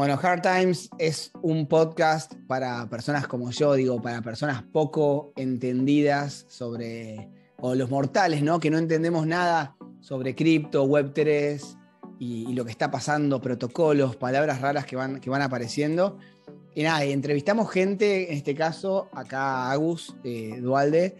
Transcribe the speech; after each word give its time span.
Bueno, 0.00 0.18
Hard 0.22 0.40
Times 0.40 0.88
es 0.96 1.30
un 1.42 1.66
podcast 1.66 2.32
para 2.46 2.88
personas 2.88 3.26
como 3.28 3.50
yo, 3.50 3.74
digo, 3.74 4.00
para 4.00 4.22
personas 4.22 4.62
poco 4.62 5.34
entendidas 5.36 6.46
sobre, 6.48 7.28
o 7.58 7.74
los 7.74 7.90
mortales, 7.90 8.42
¿no? 8.42 8.60
Que 8.60 8.70
no 8.70 8.78
entendemos 8.78 9.26
nada 9.26 9.76
sobre 10.00 10.34
cripto, 10.34 10.86
Web3 10.86 11.76
y, 12.18 12.50
lo 12.54 12.64
que 12.64 12.70
está 12.70 12.90
pasando, 12.90 13.42
protocolos, 13.42 14.16
palabras 14.16 14.62
raras 14.62 14.86
que 14.86 14.96
van, 14.96 15.20
que 15.20 15.28
van 15.28 15.42
apareciendo. 15.42 16.16
Y 16.74 16.82
nada, 16.82 17.04
entrevistamos 17.04 17.70
gente, 17.70 18.32
en 18.32 18.38
este 18.38 18.54
caso, 18.54 19.10
acá 19.12 19.70
Agus 19.70 20.16
eh, 20.24 20.60
Dualde, 20.62 21.18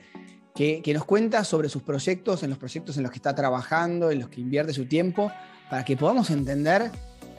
que, 0.55 0.81
que 0.81 0.95
nos 0.95 1.05
cuenta 1.05 1.45
sobre 1.45 1.69
sus 1.69 1.83
proyectos, 1.83 2.45
en 2.45 2.49
los 2.49 2.59
proyectos 2.59 2.97
en 2.97 3.03
los 3.03 3.13
que 3.13 3.19
está 3.19 3.35
trabajando, 3.35 4.11
en 4.11 4.21
los 4.21 4.31
que 4.31 4.41
invierte 4.41 4.73
su 4.73 4.87
tiempo, 4.87 5.31
para 5.69 5.85
que 5.85 5.99
podamos 5.99 6.31
entender 6.31 6.91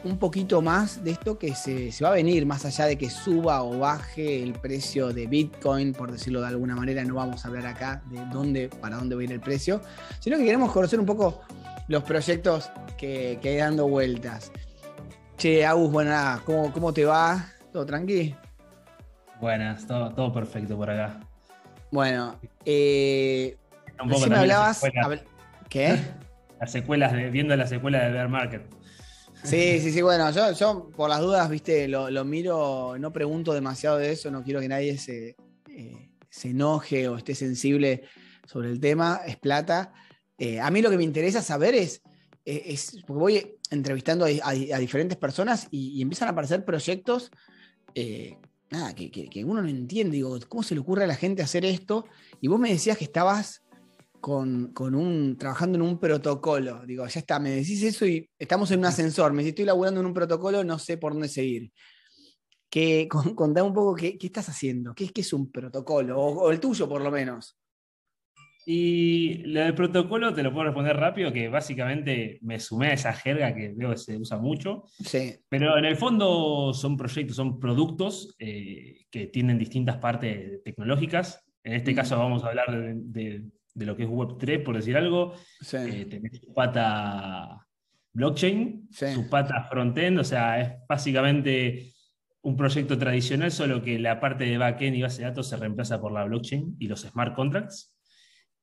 un 0.04 0.18
poquito 0.18 0.62
más 0.62 1.04
de 1.04 1.12
esto 1.12 1.38
que 1.38 1.54
se, 1.54 1.91
va 2.04 2.10
a 2.10 2.14
venir, 2.14 2.46
más 2.46 2.66
allá 2.66 2.86
de 2.86 2.98
que 2.98 3.10
suba 3.10 3.64
o 3.64 3.80
baje 3.80 4.41
el 4.41 4.54
precio 4.54 5.14
de 5.14 5.27
Bitcoin, 5.27 5.94
por 5.94 6.12
decirlo 6.12 6.41
de 6.41 6.48
alguna 6.48 6.76
manera, 6.76 7.04
no 7.04 7.16
vamos 7.16 7.46
a 7.46 7.48
hablar 7.48 7.68
acá 7.68 8.02
de 8.10 8.26
dónde, 8.32 8.70
para 8.70 8.98
dónde 8.98 9.16
va 9.16 9.22
a 9.22 9.24
ir 9.24 9.32
el 9.32 9.40
precio, 9.40 9.82
sino 10.20 10.38
que 10.38 10.46
queremos 10.46 10.72
conocer 10.72 11.00
un 11.00 11.05
poco 11.05 11.41
los 11.88 12.04
proyectos 12.04 12.72
que, 12.98 13.38
que 13.41 13.50
hay 13.50 13.58
dando 13.58 13.88
vueltas. 13.88 14.52
Che, 15.38 15.66
Agus, 15.66 15.91
buena, 15.91 16.41
¿cómo, 16.46 16.72
¿cómo 16.72 16.94
te 16.94 17.05
va? 17.05 17.48
¿Todo 17.72 17.86
tranqui? 17.86 18.36
Buenas, 19.40 19.88
todo, 19.88 20.12
todo 20.13 20.32
perfecto 20.32 20.77
por 20.77 20.90
acá. 20.90 21.20
Bueno, 21.91 22.36
eh, 22.63 23.58
un 24.02 24.30
me 24.30 24.36
hablabas. 24.36 24.84
¿Qué? 25.68 25.98
Las 26.60 26.72
secuelas, 26.72 27.12
de, 27.12 27.30
viendo 27.30 27.55
la 27.55 27.65
secuela 27.65 28.04
de 28.05 28.12
Bear 28.12 28.30
Market. 28.30 28.80
Sí, 29.43 29.79
sí, 29.79 29.91
sí, 29.91 30.01
bueno, 30.01 30.29
yo, 30.31 30.51
yo 30.51 30.89
por 30.95 31.09
las 31.09 31.20
dudas, 31.20 31.49
viste, 31.49 31.87
lo, 31.87 32.25
miro, 32.25 32.95
no 32.99 33.11
pregunto 33.11 33.53
demasiado 33.53 33.97
de 33.97 34.11
eso, 34.11 34.29
no 34.29 34.43
quiero 34.43 34.59
que 34.59 34.67
nadie 34.67 34.97
se, 34.97 35.35
eh, 35.70 36.11
se 36.29 36.49
enoje 36.49 37.07
o 37.07 37.17
esté 37.17 37.34
sensible 37.34 38.03
sobre 38.45 38.69
el 38.69 38.79
tema, 38.79 39.21
es 39.25 39.37
plata. 39.37 39.93
Eh, 40.37 40.59
a 40.59 40.69
mí 40.69 40.81
lo 40.81 40.89
que 40.89 40.97
me 40.97 41.03
interesa 41.03 41.41
saber 41.41 41.73
es, 41.73 42.01
eh, 42.45 42.63
es 42.67 42.97
porque 43.07 43.19
voy 43.19 43.57
entrevistando 43.71 44.25
a, 44.25 44.79
diferentes 44.79 45.17
personas 45.17 45.67
y, 45.71 46.01
empiezan 46.01 46.27
a 46.27 46.31
aparecer 46.31 46.63
proyectos 46.63 47.31
nada, 48.69 48.93
que, 48.95 49.12
que, 49.12 49.43
uno 49.43 49.62
no 49.62 49.67
entiende, 49.67 50.15
digo, 50.15 50.37
¿cómo 50.47 50.63
se 50.63 50.75
le 50.75 50.81
ocurre 50.81 51.03
a 51.03 51.07
la 51.07 51.15
gente 51.15 51.41
hacer 51.41 51.65
esto? 51.65 52.05
Y 52.39 52.47
vos 52.47 52.59
me 52.59 52.71
decías 52.71 52.97
que 52.97 53.03
estabas 53.03 53.63
con, 54.22 54.72
un, 54.96 55.36
trabajando 55.38 55.77
en 55.77 55.82
un 55.82 56.00
protocolo. 56.00 56.84
Digo, 56.86 57.05
ya 57.08 57.20
está, 57.20 57.40
me 57.40 57.50
decís 57.50 57.84
eso 57.84 58.05
y 58.05 58.30
estamos 58.38 58.72
en 58.72 58.80
un 58.80 58.86
ascensor. 58.86 59.34
Me 59.34 59.44
decís, 59.44 59.54
estoy 59.54 59.66
laburando 59.66 60.00
en 60.00 60.05
un 60.05 60.14
protocolo, 60.14 60.64
no 60.64 60.80
sé 60.80 60.98
por 60.98 61.14
dónde 61.14 61.27
seguir. 61.27 61.72
Que, 62.70 63.10
contame 63.10 63.68
un 63.68 63.74
poco 63.74 63.96
qué, 63.96 64.18
estás 64.22 64.47
haciendo, 64.47 64.94
qué, 64.94 65.09
qué 65.09 65.22
es 65.22 65.34
un 65.34 65.52
protocolo, 65.52 66.18
o, 66.18 66.52
el 66.52 66.59
tuyo 66.59 66.88
por 66.88 67.02
lo 67.02 67.12
menos. 67.12 67.58
Y 68.64 69.38
lo 69.44 69.62
del 69.62 69.74
protocolo 69.74 70.34
te 70.36 70.44
lo 70.44 70.53
puedo 70.53 70.66
responder 70.66 70.96
rápido, 70.96 71.34
que 71.34 71.50
básicamente 71.50 72.38
me 72.44 72.59
sumé 72.59 72.90
a 72.90 72.94
esa 72.94 73.12
jerga 73.12 73.56
que 73.56 73.74
veo 73.75 73.90
que 73.90 73.97
se 73.97 74.18
usa 74.18 74.38
mucho. 74.38 74.84
Sí. 75.03 75.36
Pero 75.50 75.78
en 75.78 75.86
el 75.86 75.97
fondo 75.97 76.72
son 76.74 76.96
proyectos, 76.96 77.36
son 77.36 77.59
productos 77.59 78.36
eh, 78.38 79.08
que 79.09 79.28
tienen 79.28 79.58
distintas 79.58 79.97
partes 79.97 80.62
tecnológicas. 80.64 81.44
En 81.64 81.74
este 81.74 81.94
mm. 81.94 81.96
caso 81.96 82.18
vamos 82.19 82.44
a 82.44 82.50
hablar 82.50 82.72
de 82.72 82.94
de 82.96 83.44
lo 83.75 83.96
que 83.96 84.03
es 84.03 84.09
Web3, 84.09 84.64
por 84.64 84.75
decir 84.75 84.97
algo. 84.97 85.34
Eh, 85.74 86.06
tenés 86.09 86.40
su 86.40 86.53
pata 86.53 87.66
blockchain, 88.14 88.90
su 88.91 89.30
pata 89.30 89.64
frontend, 89.69 90.19
o 90.19 90.24
sea, 90.24 90.62
es 90.62 90.74
básicamente 90.88 91.94
un 92.42 92.58
proyecto 92.58 92.98
tradicional, 92.98 93.52
solo 93.52 93.81
que 93.81 94.00
la 94.00 94.20
parte 94.20 94.46
de 94.46 94.58
backend 94.58 94.96
y 94.96 95.02
base 95.02 95.22
de 95.22 95.30
datos 95.30 95.48
se 95.48 95.58
reemplaza 95.58 96.02
por 96.02 96.12
la 96.12 96.26
blockchain 96.26 96.76
y 96.80 96.88
los 96.88 97.02
smart 97.02 97.36
contracts. 97.36 97.96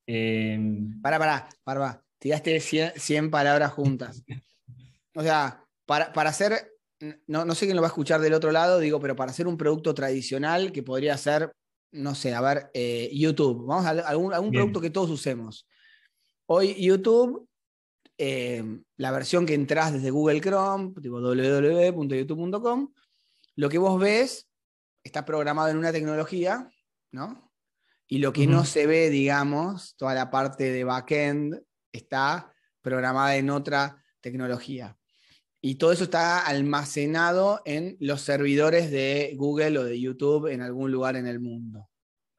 Eh, 0.07 0.59
para, 1.01 1.19
para, 1.19 1.49
para, 1.65 2.03
tiraste 2.19 2.61
100, 2.61 3.31
palabras 3.31 3.73
juntas. 3.73 4.25
O 5.15 5.23
sea, 5.23 5.65
para, 5.87 6.11
hacer, 6.29 6.73
no, 7.27 7.45
no 7.45 7.55
sé 7.55 7.67
quién 7.67 7.77
lo 7.77 7.83
va 7.83 7.89
a 7.89 7.91
escuchar 7.91 8.21
del 8.21 8.35
otro 8.35 8.51
lado, 8.51 8.79
digo, 8.79 9.01
pero 9.01 9.17
para 9.17 9.31
hacer 9.31 9.47
un 9.47 9.57
producto 9.57 9.95
tradicional 9.95 10.73
que 10.73 10.83
podría 10.83 11.17
ser 11.17 11.53
no 11.93 12.15
sé, 12.15 12.34
a 12.34 12.41
ver, 12.41 12.71
eh, 12.75 13.10
YouTube. 13.12 13.66
Vamos 13.66 13.87
a 13.87 13.91
algún, 13.91 14.32
algún 14.32 14.53
producto 14.53 14.81
que 14.81 14.91
todos 14.91 15.10
usemos. 15.10 15.66
Hoy 16.47 16.75
YouTube, 16.75 17.49
eh, 18.16 18.65
la 18.97 19.10
versión 19.10 19.47
que 19.47 19.54
entras 19.54 19.93
desde 19.93 20.10
Google 20.10 20.41
Chrome, 20.41 20.93
tipo 21.03 21.21
www.youtube.com, 21.21 22.93
lo 23.56 23.69
que 23.69 23.78
vos 23.78 24.00
ves 24.00 24.49
está 25.03 25.25
programado 25.25 25.69
en 25.69 25.78
una 25.78 25.93
tecnología, 25.93 26.71
¿no? 27.12 27.53
Y 28.06 28.19
lo 28.19 28.32
que 28.32 28.47
no 28.47 28.65
se 28.65 28.87
ve, 28.87 29.10
digamos, 29.10 29.94
toda 29.97 30.15
la 30.15 30.31
parte 30.31 30.72
de 30.72 30.84
backend 30.84 31.62
está 31.93 32.53
programada 32.81 33.37
en 33.37 33.50
otra 33.50 34.03
tecnología. 34.20 34.97
Y 35.61 35.75
todo 35.75 35.93
eso 35.93 36.05
está 36.05 36.47
almacenado 36.47 37.63
en 37.65 37.97
los 38.01 38.21
servidores 38.21 38.91
de 38.91 39.35
Google 39.37 39.79
o 39.79 39.85
de 39.85 40.01
YouTube 40.01 40.47
en 40.53 40.63
algún 40.63 40.93
lugar 40.93 41.17
en 41.17 41.27
el 41.27 41.41
mundo. 41.41 41.89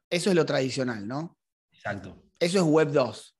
Eso 0.08 0.30
es 0.30 0.36
lo 0.36 0.46
tradicional, 0.46 1.06
¿no? 1.06 1.38
Exacto. 1.72 2.22
Eso 2.38 2.58
es 2.58 2.64
Web 2.64 2.92
2. 2.92 3.36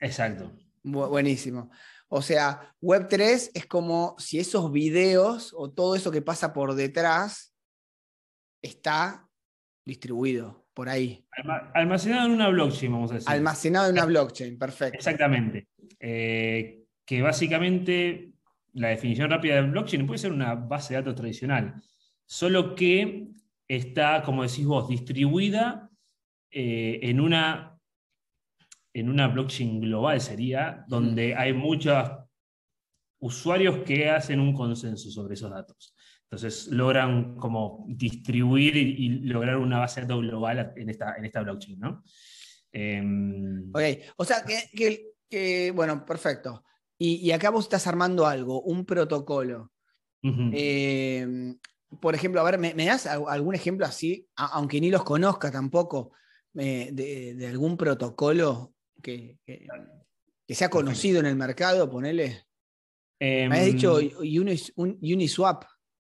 Exacto. 0.00 0.52
buenísimo. 0.82 1.70
O 2.08 2.20
sea, 2.20 2.74
Web 2.80 3.06
3 3.08 3.52
es 3.54 3.66
como 3.66 4.16
si 4.18 4.38
esos 4.40 4.70
videos 4.72 5.54
o 5.56 5.70
todo 5.70 5.94
eso 5.94 6.10
que 6.10 6.20
pasa 6.20 6.52
por 6.52 6.74
detrás 6.74 7.54
está 8.60 9.28
distribuido 9.86 10.66
por 10.74 10.88
ahí. 10.88 11.26
Almacenado 11.74 12.26
en 12.26 12.32
una 12.32 12.48
blockchain, 12.48 12.92
vamos 12.92 13.12
a 13.12 13.14
decir. 13.14 13.30
Almacenado 13.30 13.86
en 13.86 13.92
una 13.92 14.04
blockchain, 14.04 14.58
perfecto. 14.58 14.98
Exactamente. 14.98 15.68
Eh, 16.00 16.84
que 17.04 17.22
básicamente 17.22 18.31
la 18.74 18.88
definición 18.88 19.30
rápida 19.30 19.56
de 19.56 19.62
blockchain 19.62 20.06
puede 20.06 20.18
ser 20.18 20.32
una 20.32 20.54
base 20.54 20.94
de 20.94 21.00
datos 21.00 21.16
tradicional, 21.16 21.82
solo 22.26 22.74
que 22.74 23.28
está, 23.68 24.22
como 24.22 24.42
decís 24.42 24.66
vos, 24.66 24.88
distribuida 24.88 25.90
eh, 26.50 27.00
en, 27.02 27.20
una, 27.20 27.78
en 28.92 29.08
una 29.08 29.28
blockchain 29.28 29.80
global, 29.80 30.20
sería, 30.20 30.84
donde 30.88 31.34
hay 31.34 31.52
muchos 31.52 32.10
usuarios 33.20 33.78
que 33.84 34.10
hacen 34.10 34.40
un 34.40 34.52
consenso 34.52 35.10
sobre 35.10 35.34
esos 35.34 35.50
datos. 35.50 35.94
Entonces 36.24 36.68
logran 36.68 37.36
como 37.36 37.84
distribuir 37.88 38.76
y, 38.76 39.08
lograr 39.20 39.58
una 39.58 39.78
base 39.78 40.00
de 40.00 40.06
datos 40.06 40.22
global 40.22 40.72
en 40.76 40.88
esta, 40.88 41.14
en 41.16 41.24
esta 41.26 41.42
blockchain, 41.42 41.78
¿no? 41.78 42.02
Em, 42.72 43.68
ok, 43.68 43.82
o 44.16 44.24
sea 44.24 44.42
que, 44.42 45.70
bueno, 45.74 46.04
perfecto. 46.04 46.64
Y, 47.04 47.32
acá 47.32 47.50
vos 47.50 47.64
estás 47.64 47.88
armando 47.88 48.26
algo, 48.26 48.62
un 48.62 48.84
protocolo. 48.84 49.72
Eh, 50.22 51.56
por 52.00 52.14
ejemplo, 52.14 52.40
a 52.40 52.44
ver, 52.44 52.58
¿me, 52.58 52.84
das 52.84 53.06
algún 53.06 53.56
ejemplo 53.56 53.84
así, 53.84 54.28
aunque 54.36 54.80
ni 54.80 54.88
los 54.88 55.02
conozca 55.02 55.50
tampoco, 55.50 56.12
eh, 56.54 56.90
de, 56.92 57.44
algún 57.48 57.76
protocolo 57.76 58.74
que, 59.02 59.36
que, 59.44 59.66
sea 60.54 60.70
conocido 60.70 61.18
en 61.18 61.26
el 61.26 61.34
mercado, 61.34 61.90
ponele? 61.90 62.44
me 63.18 63.46
has 63.46 63.66
dicho 63.66 63.98
em, 63.98 64.12
Uniswap. 64.76 65.64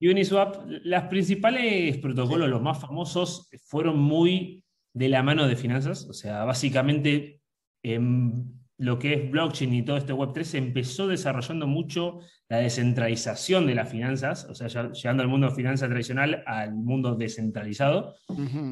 Uniswap, 0.00 0.66
las 0.82 1.04
principales 1.04 1.96
protocolos, 1.98 2.48
los 2.48 2.60
más 2.60 2.80
famosos, 2.80 3.48
fueron 3.66 4.00
muy 4.00 4.64
de 4.92 5.08
la 5.08 5.22
mano 5.22 5.46
de 5.46 5.54
finanzas, 5.54 6.08
o 6.08 6.12
sea, 6.12 6.44
básicamente 6.44 7.40
em, 7.84 8.61
lo 8.78 8.98
que 8.98 9.14
es 9.14 9.30
blockchain 9.30 9.72
y 9.74 9.84
todo 9.84 9.96
este 9.96 10.12
Web3 10.12 10.42
se 10.42 10.58
empezó 10.58 11.06
desarrollando 11.06 11.66
mucho 11.66 12.20
la 12.48 12.58
descentralización 12.58 13.66
de 13.66 13.74
las 13.74 13.88
finanzas, 13.88 14.44
o 14.44 14.54
sea, 14.54 14.68
llegando 14.92 15.22
al 15.22 15.28
mundo 15.28 15.48
de 15.48 15.54
finanzas 15.54 15.88
tradicional 15.88 16.42
al 16.46 16.74
mundo 16.74 17.14
descentralizado. 17.14 18.14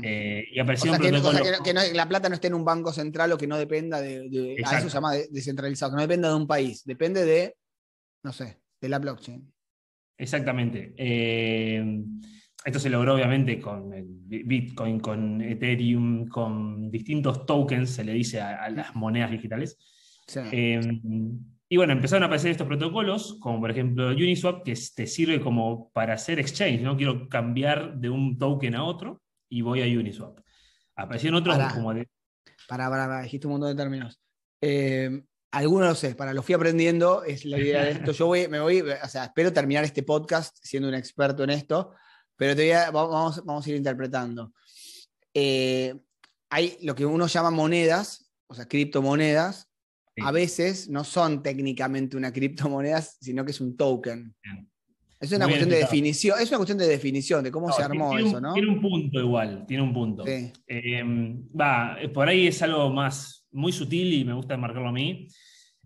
Eh, 0.02 0.44
y 0.52 0.58
apareció 0.58 0.92
que, 0.98 1.12
la 1.94 2.08
plata 2.08 2.28
no 2.28 2.34
esté 2.34 2.48
en 2.48 2.54
un 2.54 2.64
banco 2.64 2.92
central 2.92 3.32
o 3.32 3.38
que 3.38 3.46
no 3.46 3.56
dependa 3.56 4.00
de. 4.00 4.56
a 4.64 4.78
eso 4.78 4.88
se 4.88 4.94
llama 4.94 5.14
descentralizado, 5.30 5.92
que 5.92 5.96
no 5.96 6.02
dependa 6.02 6.28
de 6.28 6.34
un 6.34 6.46
país, 6.46 6.84
depende 6.84 7.24
de, 7.24 7.56
no 8.24 8.32
sé, 8.32 8.60
de 8.80 8.88
la 8.88 8.98
blockchain. 8.98 9.52
Exactamente. 10.18 10.92
Eh, 10.98 12.02
esto 12.64 12.78
se 12.78 12.90
logró 12.90 13.14
obviamente 13.14 13.58
con 13.60 13.90
Bitcoin, 14.26 15.00
con 15.00 15.40
Ethereum, 15.40 16.28
con 16.28 16.90
distintos 16.90 17.46
tokens, 17.46 17.90
se 17.90 18.04
le 18.04 18.12
dice 18.12 18.40
a, 18.40 18.68
las 18.70 18.94
monedas 18.94 19.30
digitales. 19.30 19.78
Em, 20.52 21.40
y 21.68 21.76
bueno, 21.76 21.92
empezaron 21.92 22.24
a 22.24 22.26
aparecer 22.26 22.50
estos 22.50 22.66
protocolos, 22.66 23.38
como 23.40 23.60
por 23.60 23.70
ejemplo 23.70 24.08
Uniswap, 24.08 24.64
que 24.64 24.74
te 24.94 25.06
sirve 25.06 25.40
como 25.40 25.90
para 25.92 26.14
hacer 26.14 26.38
exchange, 26.38 26.82
¿no? 26.82 26.96
Quiero 26.96 27.28
cambiar 27.28 27.96
de 27.96 28.10
un 28.10 28.38
token 28.38 28.74
a 28.74 28.84
otro 28.84 29.22
y 29.48 29.62
voy 29.62 29.82
a 29.82 29.98
Uniswap. 29.98 30.38
Aparecieron 30.96 31.40
otros 31.40 31.56
como 31.72 31.94
de... 31.94 32.08
Para, 32.68 32.90
para, 32.90 33.22
dijiste 33.22 33.46
un 33.46 33.54
montón 33.54 33.70
de 33.70 33.82
términos. 33.82 34.20
Em, 34.60 35.24
Algunos 35.52 35.88
lo 35.88 35.94
sé, 35.96 36.14
para 36.14 36.32
lo 36.32 36.44
fui 36.44 36.54
aprendiendo, 36.54 37.24
es 37.24 37.44
la 37.44 37.58
idea 37.58 37.82
de 37.82 37.90
esto. 37.92 38.12
Yo 38.12 38.26
voy, 38.26 38.46
me 38.46 38.60
voy, 38.60 38.82
o 38.82 39.08
sea, 39.08 39.24
espero 39.24 39.52
terminar 39.52 39.82
este 39.82 40.04
podcast 40.04 40.56
siendo 40.62 40.88
un 40.88 40.94
experto 40.94 41.42
en 41.42 41.50
esto, 41.50 41.92
pero 42.40 42.56
te 42.56 42.62
voy 42.62 42.70
a- 42.72 42.90
vamos, 42.90 43.44
vamos 43.44 43.66
a 43.66 43.68
ir 43.70 43.76
interpretando. 43.76 44.54
Eh, 45.34 45.94
hay 46.48 46.78
lo 46.80 46.94
que 46.94 47.04
uno 47.04 47.26
llama 47.26 47.50
monedas, 47.50 48.32
o 48.46 48.54
sea, 48.54 48.66
criptomonedas, 48.66 49.68
Sí. 50.16 50.22
a 50.26 50.32
veces 50.32 50.88
no 50.88 51.04
son 51.04 51.42
técnicamente 51.42 52.16
una 52.16 52.32
criptomoneda, 52.32 53.02
sino 53.02 53.44
que 53.44 53.50
es 53.50 53.60
un 53.60 53.76
token. 53.76 54.34
Es 55.20 55.30
una 55.32 55.44
Muy 55.44 55.52
cuestión 55.52 55.68
de 55.70 55.76
definición, 55.76 56.40
es 56.40 56.48
una 56.48 56.56
cuestión 56.56 56.78
de 56.78 56.88
definición, 56.88 57.44
de 57.44 57.50
cómo 57.50 57.68
No, 57.68 57.74
se 57.74 57.82
armó 57.82 58.10
un- 58.10 58.18
eso, 58.20 58.40
¿no? 58.40 58.54
Tiene 58.54 58.70
un 58.70 58.80
punto 58.80 59.20
igual, 59.20 59.66
tiene 59.68 59.82
un 59.82 59.92
punto. 59.92 60.24
Sí. 60.24 60.50
Eh, 60.66 61.02
va, 61.60 61.98
por 62.14 62.26
ahí 62.26 62.46
es 62.46 62.62
algo 62.62 62.88
más 62.90 63.46
muy 63.52 63.70
sutil 63.70 64.14
y 64.14 64.24
me 64.24 64.32
gusta 64.32 64.56
marcarlo 64.56 64.88
a 64.88 64.92
mí. 64.92 65.28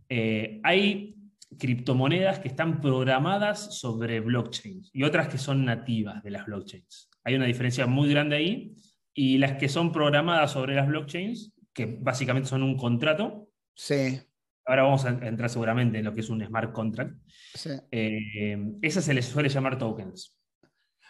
Eh, 0.09 0.61
hay 0.63 1.17
criptomonedas 1.59 2.39
que 2.39 2.49
están 2.49 2.81
programadas 2.81 3.79
sobre 3.79 4.21
blockchains 4.21 4.91
y 4.93 5.03
otras 5.05 5.29
que 5.29 5.39
son 5.39 5.65
nativas 5.65 6.23
de 6.23 6.31
las 6.31 6.47
blockchains. 6.47 7.11
Hay 7.25 7.35
una 7.35 7.47
diferencia 7.47 7.87
muy 7.87 8.11
grande 8.11 8.37
ahí 8.37 8.75
y 9.15 9.39
las 9.39 9.53
que 9.53 9.69
son 9.69 9.93
programadas 9.93 10.53
sobre 10.53 10.75
las 10.75 10.89
blockchains, 10.89 11.55
que 11.73 11.99
básicamente 12.01 12.49
son 12.49 12.63
un 12.63 12.77
contrato, 12.77 13.49
Sí, 13.77 14.21
ahora 14.65 14.85
vamos 14.85 15.05
a 15.05 15.09
entrar 15.09 15.51
seguramente 15.51 15.99
en 15.99 16.05
lo 16.05 16.15
que 16.15 16.21
es 16.21 16.31
un 16.31 16.45
smart 16.45 16.73
contract, 16.73 17.17
sí. 17.55 17.71
eh, 17.91 18.57
esas 18.83 19.05
se 19.05 19.15
les 19.15 19.27
suele 19.27 19.49
llamar 19.49 19.79
tokens. 19.79 20.39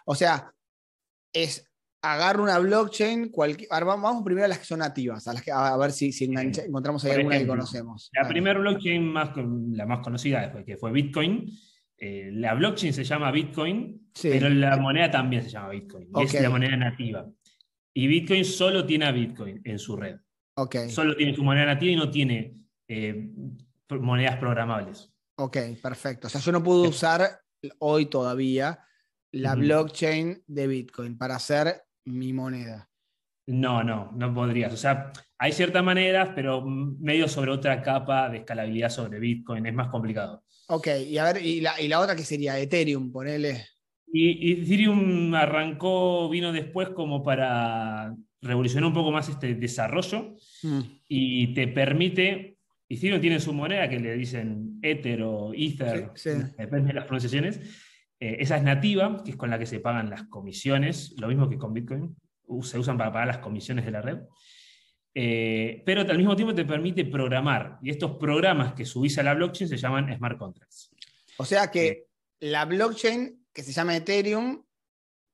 O 0.06 0.14
sea, 0.14 0.52
es 1.32 1.70
agarro 2.12 2.42
una 2.42 2.58
blockchain, 2.58 3.30
cualquier, 3.30 3.68
vamos 3.70 4.22
primero 4.24 4.44
a 4.44 4.48
las 4.48 4.58
que 4.58 4.64
son 4.66 4.80
nativas, 4.80 5.26
a, 5.26 5.32
las 5.32 5.42
que, 5.42 5.50
a 5.52 5.76
ver 5.76 5.90
si, 5.92 6.12
si 6.12 6.26
engancha- 6.26 6.64
encontramos 6.64 7.04
ahí 7.04 7.12
alguna 7.12 7.38
que 7.38 7.46
conocemos. 7.46 8.10
La 8.12 8.28
primera 8.28 8.58
blockchain 8.60 9.02
más, 9.06 9.30
la 9.72 9.86
más 9.86 10.00
conocida 10.04 10.50
fue- 10.50 10.64
que 10.64 10.76
fue 10.76 10.92
Bitcoin. 10.92 11.50
eh, 11.96 12.28
la 12.32 12.54
blockchain 12.54 12.92
se 12.92 13.04
llama 13.04 13.30
Bitcoin, 13.30 14.10
Sí. 14.14 14.28
pero 14.30 14.48
la 14.50 14.76
moneda 14.76 15.10
también 15.10 15.42
se 15.42 15.48
llama 15.48 15.70
Bitcoin. 15.70 16.08
y 16.08 16.10
Ok. 16.12 16.24
Es 16.34 16.42
la 16.42 16.50
moneda 16.50 16.76
nativa. 16.76 17.24
Y 17.94 18.06
Bitcoin 18.08 18.44
solo 18.44 18.84
tiene 18.84 19.06
a 19.06 19.12
Bitcoin 19.12 19.60
en 19.64 19.78
su 19.78 19.96
red. 19.96 20.16
Ok, 20.56 20.76
Solo 20.88 21.14
tiene 21.16 21.34
su 21.34 21.42
moneda 21.44 21.66
nativa 21.66 21.92
y 21.92 21.96
no 21.96 22.10
tiene 22.10 22.56
eh, 22.88 23.30
monedas 23.88 24.36
programables. 24.36 25.10
ok, 25.36 25.56
perfecto. 25.80 26.26
O 26.26 26.30
sea, 26.30 26.40
yo 26.40 26.52
no 26.52 26.62
puedo 26.62 26.82
usar 26.82 27.40
hoy 27.78 28.06
todavía 28.06 28.80
la 29.32 29.54
blockchain 29.54 30.42
de 30.46 30.66
Bitcoin 30.66 31.16
para 31.16 31.36
hacer 31.36 31.83
mi 32.04 32.32
moneda. 32.32 32.88
No, 33.46 33.82
no, 33.84 34.10
no 34.16 34.32
podrías. 34.32 34.72
O 34.72 34.76
sea, 34.76 35.12
hay 35.38 35.52
ciertas 35.52 35.84
maneras, 35.84 36.30
pero 36.34 36.62
medio 36.64 37.28
sobre 37.28 37.50
otra 37.50 37.82
capa 37.82 38.30
de 38.30 38.38
escalabilidad 38.38 38.88
sobre 38.88 39.18
Bitcoin. 39.20 39.66
Es 39.66 39.74
más 39.74 39.88
complicado. 39.88 40.44
Ok, 40.68 40.88
y 41.06 41.18
a 41.18 41.24
ver, 41.24 41.44
y 41.44 41.60
la, 41.60 41.78
y 41.80 41.88
la 41.88 42.00
otra 42.00 42.16
que 42.16 42.24
sería 42.24 42.58
Ethereum, 42.58 43.12
ponele. 43.12 43.66
Y, 44.10 44.48
y 44.48 44.62
Ethereum 44.62 45.34
arrancó, 45.34 46.30
vino 46.30 46.52
después 46.52 46.88
como 46.90 47.22
para 47.22 48.14
revolucionar 48.40 48.86
un 48.88 48.94
poco 48.94 49.10
más 49.10 49.28
este 49.28 49.54
desarrollo 49.54 50.36
Mm, 50.62 50.80
y 51.08 51.52
te 51.52 51.68
permite, 51.68 52.56
Ethereum 52.88 53.20
tiene 53.20 53.38
su 53.40 53.52
moneda 53.52 53.86
que 53.88 54.00
le 54.00 54.14
dicen 54.14 54.78
Ether 54.80 55.20
o 55.22 55.52
Ether, 55.54 56.10
Sí, 56.14 56.30
sí. 56.30 56.38
depende 56.56 56.88
de 56.88 56.94
las 56.94 57.04
pronunciaciones, 57.04 57.60
Eh, 58.20 58.36
esa 58.40 58.56
es 58.56 58.62
nativa, 58.62 59.22
que 59.24 59.32
es 59.32 59.36
con 59.36 59.50
la 59.50 59.58
que 59.58 59.66
se 59.66 59.80
pagan 59.80 60.08
las 60.10 60.24
comisiones, 60.24 61.14
lo 61.18 61.28
mismo 61.28 61.48
que 61.48 61.58
con 61.58 61.72
Bitcoin, 61.74 62.16
se 62.62 62.78
usan 62.78 62.96
para 62.98 63.12
pagar 63.12 63.26
las 63.28 63.38
comisiones 63.38 63.84
de 63.84 63.90
la 63.90 64.02
red. 64.02 64.18
Eh, 65.14 65.82
pero 65.86 66.00
al 66.00 66.16
mismo 66.18 66.34
tiempo 66.34 66.54
te 66.54 66.64
permite 66.64 67.04
programar, 67.04 67.78
y 67.82 67.90
estos 67.90 68.16
programas 68.16 68.74
que 68.74 68.84
subís 68.84 69.16
a 69.18 69.22
la 69.22 69.34
blockchain 69.34 69.68
se 69.68 69.76
llaman 69.76 70.14
smart 70.16 70.38
contracts. 70.38 70.90
O 71.36 71.44
sea 71.44 71.70
que 71.70 72.06
la 72.40 72.64
blockchain 72.64 73.46
que 73.52 73.62
se 73.62 73.72
llama 73.72 73.96
Ethereum 73.96 74.64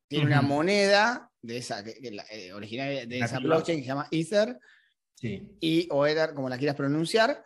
tiene 0.08 0.26
una 0.26 0.42
moneda 0.42 1.30
de 1.40 1.56
esa, 1.58 1.82
que- 1.82 1.94
que 1.94 2.10
la- 2.10 2.24
eh, 2.30 2.52
originaria 2.52 3.06
de 3.06 3.18
esa 3.18 3.38
blockchain 3.38 3.78
que 3.78 3.84
se 3.84 3.88
llama 3.88 4.08
Ether, 4.10 4.58
Sí. 5.14 5.48
y, 5.60 5.88
o 5.90 6.06
Ether, 6.06 6.34
como 6.34 6.48
la 6.48 6.58
quieras 6.58 6.76
pronunciar. 6.76 7.42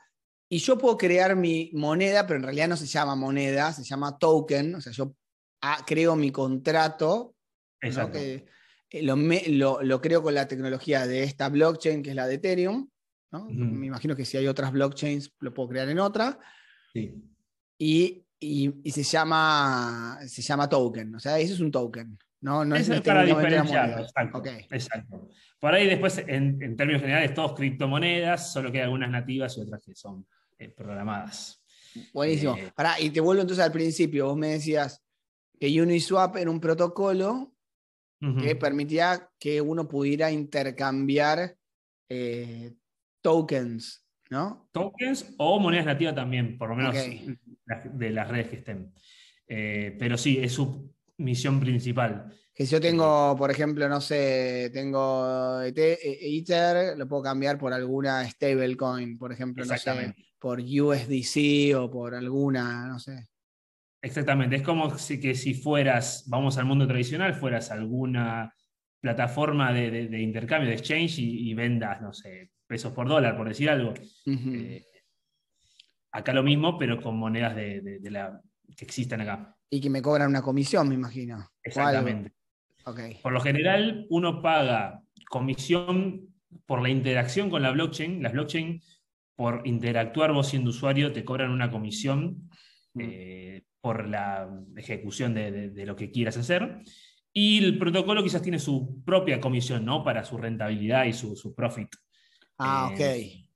Y 0.48 0.58
yo 0.58 0.76
puedo 0.78 0.96
crear 0.96 1.34
mi 1.36 1.70
moneda, 1.72 2.26
pero 2.26 2.38
en 2.38 2.44
realidad 2.44 2.68
no 2.68 2.76
se 2.76 2.86
llama 2.86 3.14
moneda, 3.16 3.72
se 3.72 3.82
llama 3.84 4.18
token. 4.18 4.74
O 4.76 4.80
sea, 4.80 4.92
yo 4.92 5.14
creo 5.86 6.16
mi 6.16 6.30
contrato, 6.30 7.34
¿no? 7.82 8.10
Que, 8.10 8.46
eh, 8.90 9.02
lo, 9.02 9.16
me- 9.16 9.48
lo- 9.48 9.82
lo 9.82 10.00
creo 10.00 10.22
con 10.22 10.34
la 10.34 10.46
tecnología 10.48 11.06
de 11.06 11.22
esta 11.24 11.48
blockchain, 11.48 12.02
que 12.02 12.10
es 12.10 12.16
la 12.16 12.26
de 12.26 12.34
Ethereum. 12.36 12.88
¿no? 13.32 13.46
Me 13.50 13.86
imagino 13.86 14.14
que 14.14 14.24
si 14.24 14.36
hay 14.36 14.46
otras 14.46 14.70
blockchains, 14.72 15.32
lo 15.40 15.52
puedo 15.52 15.68
crear 15.70 15.88
en 15.88 15.98
otra. 15.98 16.38
Sí. 16.92 17.12
Y, 17.78 18.24
y- 18.38 18.72
y 18.84 18.90
se, 18.92 19.02
llama, 19.02 20.18
se 20.26 20.40
llama 20.42 20.68
token. 20.68 21.14
O 21.16 21.18
sea, 21.18 21.38
eso 21.38 21.54
es 21.54 21.60
un 21.60 21.70
token. 21.72 22.16
No, 22.40 22.64
no 22.64 22.76
Eso 22.76 22.92
es 22.92 22.98
es 22.98 23.04
para 23.04 23.20
técnicamente 23.24 23.54
una 23.56 23.62
diferenciarlo, 23.64 24.04
exacto, 24.04 24.42
exacto. 24.70 25.28
Por 25.58 25.74
ahí 25.74 25.86
después, 25.88 26.18
en, 26.18 26.62
en 26.62 26.76
términos 26.76 27.00
generales, 27.00 27.32
todos 27.34 27.54
criptomonedas, 27.54 28.52
solo 28.52 28.70
que 28.70 28.78
hay 28.78 28.84
algunas 28.84 29.10
nativas 29.10 29.56
y 29.56 29.62
otras 29.62 29.82
que 29.82 29.94
son 29.94 30.26
eh, 30.58 30.68
programadas. 30.68 31.62
Buenísimo. 32.12 32.54
Eh, 32.56 32.70
Pará, 32.76 33.00
y 33.00 33.10
te 33.10 33.20
vuelvo 33.20 33.40
entonces 33.42 33.64
al 33.64 33.72
principio. 33.72 34.26
Vos 34.26 34.36
me 34.36 34.48
decías 34.48 35.02
que 35.58 35.80
Uniswap 35.80 36.36
era 36.36 36.50
un 36.50 36.60
protocolo 36.60 37.50
que 38.40 38.56
permitía 38.56 39.30
que 39.38 39.60
uno 39.60 39.86
pudiera 39.86 40.30
intercambiar 40.30 41.56
eh, 42.08 42.72
tokens, 43.20 44.06
¿no? 44.30 44.68
Tokens 44.72 45.34
o 45.38 45.58
monedas 45.60 45.86
nativas 45.86 46.14
también, 46.14 46.56
por 46.56 46.70
lo 46.70 46.76
menos 46.76 46.94
de 46.94 48.10
las 48.10 48.28
redes 48.28 48.48
que 48.48 48.56
estén. 48.56 48.92
Eh, 49.46 49.94
pero 49.98 50.16
sí, 50.16 50.38
es 50.40 50.52
su 50.52 50.90
misión 51.18 51.60
principal. 51.60 52.32
Que 52.54 52.64
si 52.64 52.72
yo 52.72 52.80
tengo, 52.80 53.34
por 53.36 53.50
ejemplo, 53.50 53.88
no 53.88 54.00
sé, 54.00 54.70
tengo 54.72 55.60
ET- 55.60 55.76
eh, 55.76 56.18
Ether, 56.38 56.96
lo 56.96 57.06
puedo 57.08 57.22
cambiar 57.22 57.58
por 57.58 57.72
alguna 57.72 58.28
stablecoin, 58.28 59.18
por 59.18 59.32
ejemplo, 59.32 59.64
no 59.64 59.74
sé, 59.78 60.14
por 60.38 60.60
USDC 60.60 61.74
o 61.76 61.90
por 61.90 62.14
alguna, 62.14 62.86
no 62.86 62.98
sé. 62.98 63.28
Exactamente. 64.04 64.56
Es 64.56 64.62
como 64.62 64.96
si, 64.98 65.18
que 65.18 65.34
si 65.34 65.54
fueras, 65.54 66.24
vamos 66.28 66.58
al 66.58 66.66
mundo 66.66 66.86
tradicional, 66.86 67.34
fueras 67.34 67.70
alguna 67.70 68.54
plataforma 69.00 69.72
de, 69.72 69.90
de- 69.90 70.08
de 70.08 70.20
intercambio, 70.20 70.68
de 70.68 70.76
exchange 70.76 71.18
y, 71.18 71.50
y 71.50 71.54
vendas, 71.54 72.00
no 72.02 72.12
sé, 72.12 72.50
pesos 72.66 72.92
por 72.92 73.08
dólar, 73.08 73.36
por 73.36 73.48
decir 73.48 73.70
algo. 73.70 73.94
Eh, 74.26 74.84
acá 76.12 76.32
lo 76.32 76.42
mismo, 76.42 76.78
pero 76.78 77.00
con 77.00 77.16
monedas 77.16 77.56
de, 77.56 77.80
de- 77.80 78.10
la, 78.10 78.40
que 78.76 78.84
existen 78.84 79.22
acá. 79.22 79.56
Y 79.70 79.80
que 79.80 79.90
me 79.90 80.02
cobran 80.02 80.28
una 80.28 80.42
comisión, 80.42 80.88
me 80.88 80.94
imagino. 80.94 81.48
Exactamente. 81.62 82.32
Ok. 82.84 83.00
Por 83.22 83.32
lo 83.32 83.40
general, 83.40 84.06
uno 84.10 84.42
paga 84.42 85.00
comisión 85.30 86.28
por 86.66 86.82
la 86.82 86.90
interacción 86.90 87.48
con 87.50 87.62
la 87.62 87.70
blockchain. 87.72 88.22
Las 88.22 88.32
blockchain, 88.32 88.82
por 89.34 89.62
interactuar 89.66 90.32
vos 90.32 90.48
siendo 90.48 90.70
usuario, 90.70 91.12
te 91.12 91.24
cobran 91.24 91.50
una 91.50 91.70
comisión 91.70 92.50
eh, 92.98 93.62
por 93.84 94.08
la 94.08 94.48
ejecución 94.78 95.34
de, 95.34 95.52
de- 95.52 95.68
de 95.68 95.84
lo 95.84 95.94
que 95.94 96.10
quieras 96.10 96.38
hacer. 96.38 96.80
Y 97.34 97.62
el 97.62 97.78
protocolo 97.78 98.22
quizás 98.22 98.40
tiene 98.40 98.58
su 98.58 99.02
propia 99.04 99.38
comisión, 99.38 99.84
¿no? 99.84 100.02
Para 100.02 100.24
su 100.24 100.38
rentabilidad 100.38 101.04
y 101.04 101.12
su, 101.12 101.36
su 101.36 101.54
profit. 101.54 101.88
Ah, 102.56 102.88
ok. 102.90 103.00
Eh, 103.00 103.46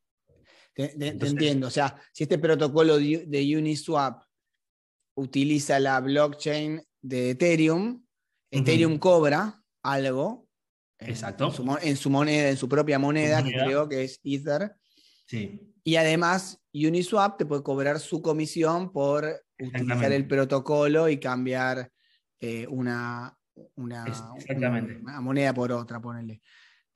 Te, 0.74 0.88
te- 0.88 0.98
te 0.98 1.06
entonces- 1.08 1.30
entiendo. 1.32 1.66
O 1.68 1.70
sea, 1.70 1.96
si 2.12 2.24
este 2.24 2.36
protocolo 2.38 2.98
de, 2.98 3.54
Uniswap 3.56 4.22
utiliza 5.16 5.80
la 5.80 5.98
blockchain 6.00 6.82
de 7.00 7.30
Ethereum, 7.30 8.04
Ethereum 8.50 8.98
cobra 8.98 9.62
algo. 9.82 10.46
Exacto. 10.98 11.46
En 11.46 11.52
su, 11.52 11.64
mo- 11.64 11.78
en 11.80 11.96
su 11.96 12.10
moneda, 12.10 12.50
en 12.50 12.56
su 12.58 12.68
propia 12.68 12.98
moneda, 12.98 13.38
que 13.38 13.44
moneda. 13.50 13.64
creo 13.64 13.88
que 13.88 14.04
es 14.04 14.20
Ether. 14.22 14.72
Sí, 15.28 15.74
Y 15.84 15.96
además, 15.96 16.62
Uniswap 16.72 17.36
te 17.36 17.44
puede 17.44 17.62
cobrar 17.62 18.00
su 18.00 18.22
comisión 18.22 18.92
por 18.92 19.44
utilizar 19.60 20.10
el 20.10 20.26
protocolo 20.26 21.08
y 21.08 21.18
cambiar 21.18 21.92
eh, 22.40 22.66
una, 22.68 23.36
una, 23.74 24.04
Es- 24.06 24.24
exactamente. 24.36 24.96
una 24.96 25.20
moneda 25.20 25.52
por 25.52 25.70
otra, 25.72 26.00
ponele. 26.00 26.40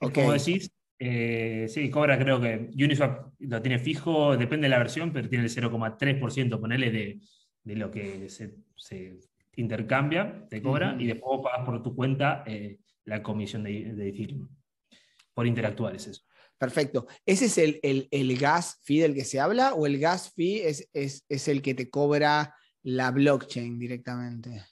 Es 0.01 0.09
Ok. 0.09 0.15
como 0.15 0.33
decís, 0.33 0.71
eh, 0.99 1.67
sí, 1.69 1.91
cobra 1.91 2.19
creo 2.19 2.41
que 2.41 2.71
Uniswap 2.75 3.35
lo 3.39 3.61
tiene 3.61 3.79
fijo, 3.79 4.37
depende 4.37 4.65
de 4.65 4.71
la 4.71 4.79
versión, 4.79 5.13
pero 5.13 5.29
tiene 5.29 5.45
el 5.45 5.51
0,3%, 5.51 6.59
ponele, 6.59 6.91
de, 6.91 7.21
de 7.65 7.77
lo 7.77 7.91
que 7.91 8.31
se, 8.31 8.57
se 8.77 9.19
intercambia, 9.57 10.47
te 10.49 10.63
cobra, 10.63 10.97
y 10.99 11.07
después 11.07 11.39
vos 11.39 11.43
pagás 11.45 11.67
por 11.67 11.83
tu 11.83 11.95
cuenta 11.95 12.45
eh, 12.47 12.79
la 13.05 13.23
comisión 13.23 13.63
de, 13.65 13.93
de 13.95 14.09
Ethereum. 14.09 14.49
Por 15.35 15.47
interactuar 15.47 15.95
es 15.97 16.07
eso. 16.07 16.23
Perfecto. 16.63 17.09
¿Ese 17.27 17.47
es 17.47 17.59
el, 17.59 17.81
el- 17.83 18.07
el 18.13 18.39
gas 18.39 18.79
fee 18.85 19.01
del 19.01 19.15
que 19.15 19.25
se 19.25 19.41
habla 19.41 19.75
o 19.75 19.85
el 19.85 19.99
gas 19.99 20.31
fee 20.33 20.61
es, 20.61 20.89
es- 20.93 21.25
es 21.29 21.49
el 21.49 21.61
que 21.61 21.75
te 21.75 21.91
cobra 21.91 22.55
la 22.85 23.11
blockchain 23.11 23.81
directamente? 23.81 24.63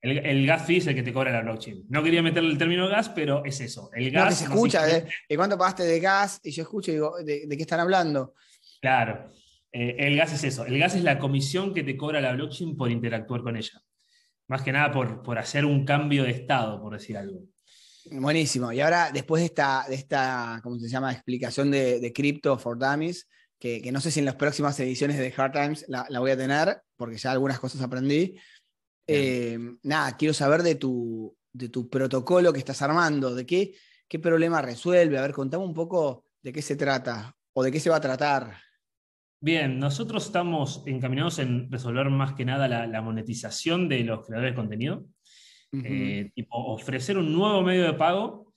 El, 0.00 0.18
el 0.18 0.46
gas 0.46 0.64
fee 0.64 0.76
es 0.76 0.86
el 0.86 0.94
que 0.94 1.02
te 1.02 1.12
cobra 1.12 1.32
la 1.32 1.42
blockchain. 1.42 1.86
No 1.88 2.04
quería 2.04 2.22
meterle 2.22 2.50
el 2.52 2.56
término 2.56 2.86
gas, 2.88 3.08
pero 3.08 3.44
es 3.44 3.60
eso. 3.60 3.90
El 3.92 4.12
No, 4.12 4.20
gas 4.20 4.28
que 4.38 4.44
se 4.44 4.44
escucha, 4.44 4.86
¿de, 4.86 5.08
de 5.28 5.36
cuánto 5.36 5.58
pagaste 5.58 5.82
de 5.82 5.98
gas? 5.98 6.38
Y 6.44 6.52
yo 6.52 6.62
escucho 6.62 6.92
y 6.92 6.94
digo, 6.94 7.16
¿de, 7.24 7.48
de 7.48 7.56
qué 7.56 7.62
están 7.64 7.80
hablando? 7.80 8.34
Claro. 8.80 9.26
Eh, 9.72 9.96
el 9.98 10.16
gas 10.16 10.32
es 10.32 10.44
eso. 10.44 10.64
El 10.64 10.78
gas 10.78 10.94
es 10.94 11.02
la 11.02 11.18
comisión 11.18 11.74
que 11.74 11.82
te 11.82 11.96
cobra 11.96 12.20
la 12.20 12.32
blockchain 12.32 12.76
por 12.76 12.92
interactuar 12.92 13.42
con 13.42 13.56
ella. 13.56 13.82
Más 14.46 14.62
que 14.62 14.70
nada 14.70 14.92
por, 14.92 15.20
por 15.24 15.36
hacer 15.36 15.64
un 15.64 15.84
cambio 15.84 16.22
de 16.22 16.30
estado, 16.30 16.80
por 16.80 16.92
decir 16.92 17.16
algo. 17.16 17.40
Buenísimo. 18.06 18.72
Y 18.72 18.80
ahora, 18.80 19.10
después 19.12 19.40
de 19.40 19.46
esta, 19.46 19.84
de 19.88 19.94
esta 19.94 20.60
¿cómo 20.62 20.78
se 20.78 20.88
llama?, 20.88 21.12
explicación 21.12 21.70
de, 21.70 22.00
de 22.00 22.12
Crypto 22.12 22.58
for 22.58 22.78
Dummies, 22.78 23.28
que, 23.58 23.82
que, 23.82 23.92
no 23.92 24.00
sé 24.00 24.10
si 24.10 24.20
en 24.20 24.26
las 24.26 24.36
próximas 24.36 24.78
ediciones 24.80 25.18
de 25.18 25.34
Hard 25.36 25.52
Times 25.52 25.84
la, 25.88 26.06
la 26.08 26.20
voy 26.20 26.30
a 26.30 26.36
tener, 26.36 26.80
porque 26.96 27.18
ya 27.18 27.32
algunas 27.32 27.60
cosas 27.60 27.82
aprendí. 27.82 28.38
Eh, 29.06 29.58
nada, 29.82 30.16
quiero 30.16 30.32
saber 30.32 30.62
de 30.62 30.76
tu, 30.76 31.36
de 31.52 31.68
tu 31.68 31.90
protocolo 31.90 32.52
que 32.52 32.58
estás 32.58 32.80
armando, 32.80 33.34
de 33.34 33.44
qué, 33.44 33.74
qué 34.08 34.18
problema 34.18 34.62
resuelve. 34.62 35.18
A 35.18 35.22
ver, 35.22 35.32
contame 35.32 35.64
un 35.64 35.74
poco 35.74 36.26
de 36.42 36.52
qué 36.52 36.62
se 36.62 36.76
trata 36.76 37.36
o 37.52 37.62
de 37.62 37.70
qué 37.70 37.80
se 37.80 37.90
va 37.90 37.96
a 37.96 38.00
tratar. 38.00 38.56
Bien, 39.42 39.78
nosotros 39.78 40.26
estamos 40.26 40.82
encaminados 40.86 41.38
en 41.38 41.70
resolver 41.70 42.08
más 42.10 42.34
que 42.34 42.44
nada 42.44 42.68
la, 42.68 42.86
la 42.86 43.02
monetización 43.02 43.88
de 43.88 44.04
los 44.04 44.24
creadores 44.26 44.52
de 44.52 44.56
contenido. 44.56 45.06
Uh 45.72 45.78
-huh. 45.78 45.86
eh, 45.86 46.32
tipo, 46.34 46.56
ofrecer 46.56 47.16
un 47.16 47.32
nuevo 47.32 47.62
medio 47.62 47.84
de 47.84 47.94
pago 47.94 48.52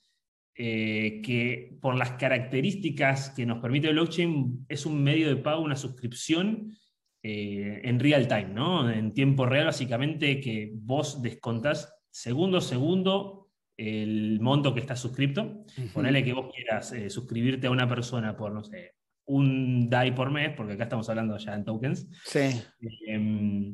eh, 0.56 1.20
que 1.22 1.76
por 1.80 1.96
las 1.96 2.12
características 2.12 3.30
que 3.30 3.46
nos 3.46 3.60
permite 3.60 3.88
el 3.88 3.94
blockchain 3.94 4.66
es 4.68 4.86
un 4.86 5.02
medio 5.02 5.28
de 5.28 5.36
pago, 5.36 5.62
una 5.62 5.76
suscripción 5.76 6.76
eh, 7.22 7.80
en 7.84 8.00
real 8.00 8.26
time, 8.28 8.48
¿no? 8.48 8.90
En 8.90 9.12
tiempo 9.12 9.46
real, 9.46 9.66
básicamente, 9.66 10.40
que 10.40 10.72
vos 10.74 11.22
descontás 11.22 11.92
segundo 12.10 12.58
a 12.58 12.60
segundo 12.60 13.48
el 13.76 14.38
monto 14.40 14.72
que 14.74 14.80
está 14.80 14.94
suscripto. 14.94 15.42
Uh 15.42 15.64
-huh. 15.76 15.92
Ponele 15.92 16.22
que 16.22 16.32
vos 16.32 16.52
quieras 16.54 16.94
suscribirte 17.08 17.66
a 17.66 17.70
una 17.70 17.88
persona 17.88 18.36
por, 18.36 18.52
no 18.52 18.62
sé, 18.62 18.92
un 19.26 19.88
DAI 19.88 20.14
por 20.14 20.30
mes, 20.30 20.52
porque 20.56 20.74
acá 20.74 20.84
estamos 20.84 21.08
hablando 21.08 21.36
ya 21.38 21.54
en 21.54 21.64
tokens. 21.64 22.08
Sí. 22.24 22.62
Eh, 23.08 23.72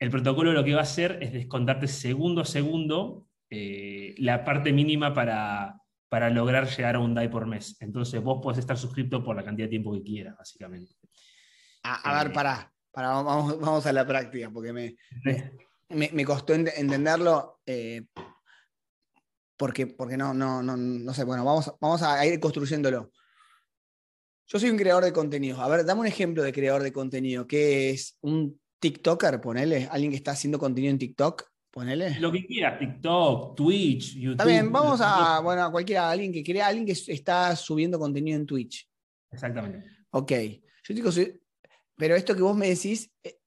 el 0.00 0.10
protocolo 0.10 0.52
lo 0.52 0.64
que 0.64 0.72
va 0.72 0.80
a 0.80 0.84
hacer 0.84 1.18
es 1.20 1.32
descontarte 1.32 1.86
segundo 1.86 2.40
a 2.40 2.46
segundo 2.46 3.26
eh, 3.50 4.14
la 4.18 4.44
parte 4.44 4.72
mínima 4.72 5.12
para, 5.12 5.78
para, 6.08 6.30
lograr 6.30 6.66
llegar 6.68 6.96
a 6.96 7.00
un 7.00 7.14
DAI 7.14 7.28
por 7.28 7.46
mes. 7.46 7.76
Entonces 7.80 8.22
vos 8.22 8.40
podés 8.42 8.58
estar 8.58 8.78
suscrito 8.78 9.22
por 9.22 9.36
la 9.36 9.44
cantidad 9.44 9.66
de 9.66 9.70
tiempo 9.70 9.92
que 9.92 10.02
quieras, 10.02 10.36
básicamente. 10.38 10.94
A, 11.82 12.18
a 12.18 12.24
ver, 12.24 12.32
pará, 12.32 12.72
pará 12.90 13.10
vamos, 13.10 13.60
vamos, 13.60 13.86
a 13.86 13.92
la 13.92 14.06
práctica, 14.06 14.50
porque 14.50 14.72
me, 14.72 14.96
me, 15.90 16.10
me 16.12 16.24
costó 16.24 16.54
ent 16.54 16.70
entenderlo. 16.76 17.60
Eh, 17.66 18.06
porque, 19.58 19.86
porque 19.86 20.16
no, 20.16 20.32
no, 20.32 20.62
no, 20.62 20.78
no 20.78 21.12
sé, 21.12 21.24
bueno, 21.24 21.44
vamos, 21.44 21.74
vamos 21.78 22.02
a 22.02 22.24
ir 22.24 22.40
construyéndolo. 22.40 23.10
Yo 24.46 24.58
soy 24.58 24.70
un 24.70 24.78
creador 24.78 25.04
de 25.04 25.12
contenido. 25.12 25.60
A 25.60 25.68
ver, 25.68 25.84
dame 25.84 26.00
un 26.00 26.06
ejemplo 26.06 26.42
de 26.42 26.52
creador 26.52 26.82
de 26.82 26.92
contenido. 26.92 27.46
¿Qué 27.46 27.90
es 27.90 28.16
un 28.22 28.58
TikToker? 28.80 29.40
Ponele. 29.40 29.88
¿Alguien 29.90 30.10
que 30.10 30.16
está 30.16 30.32
haciendo 30.32 30.58
contenido 30.58 30.90
en 30.90 30.98
TikTok? 30.98 31.44
Ponele. 31.70 32.18
Lo 32.18 32.32
que 32.32 32.44
quieras, 32.44 32.78
TikTok, 32.78 33.54
Twitch, 33.54 34.16
YouTube. 34.16 34.46
Bien, 34.46 34.72
vamos 34.72 35.00
a, 35.00 35.38
bueno, 35.40 35.62
a 35.62 35.70
cualquiera, 35.70 36.10
alguien 36.10 36.32
que 36.32 36.42
crea, 36.42 36.66
alguien 36.66 36.84
que 36.84 36.92
está 36.92 37.54
subiendo 37.54 37.98
contenido 37.98 38.36
en 38.36 38.46
Twitch. 38.46 38.88
Exactamente. 39.30 39.84
Ok. 40.10 40.32
Yo 40.84 40.94
digo, 40.94 41.10
pero 41.96 42.16
esto 42.16 42.34
que 42.34 42.42
vos 42.42 42.56
me 42.56 42.68
decís, 42.68 43.12
eh, 43.22 43.38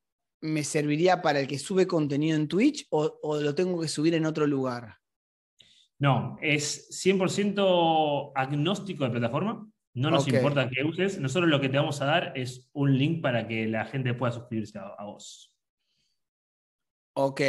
¿me 0.41 0.63
serviría 0.63 1.21
para 1.21 1.41
el 1.41 1.47
que 1.47 1.59
sube 1.59 1.85
contenido 1.85 2.37
en 2.37 2.47
Twitch 2.47 2.87
o, 2.91 3.19
o 3.23 3.41
lo 3.41 3.53
tengo 3.53 3.81
que 3.81 3.89
subir 3.89 4.13
en 4.13 4.25
otro 4.25 4.47
lugar? 4.47 4.97
No, 5.99 6.37
es 6.41 6.89
100% 6.91 8.31
agnóstico 8.35 9.03
de 9.03 9.09
plataforma. 9.09 9.67
No 9.95 10.09
nos 10.09 10.23
okay. 10.23 10.35
importa 10.35 10.69
que 10.69 10.83
uses. 10.83 11.19
Nosotros 11.19 11.50
lo 11.50 11.62
que 11.62 11.69
te 11.69 11.77
vamos 11.77 12.01
a 12.01 12.05
dar 12.05 12.33
es 12.35 12.69
un 12.73 12.97
link 12.97 13.21
para 13.21 13.47
que 13.47 13.67
la 13.67 13.85
gente 13.85 14.13
pueda 14.13 14.31
suscribirse 14.31 14.79
a, 14.79 14.88
a 14.97 15.05
vos. 15.05 15.53
Ok, 17.15 17.41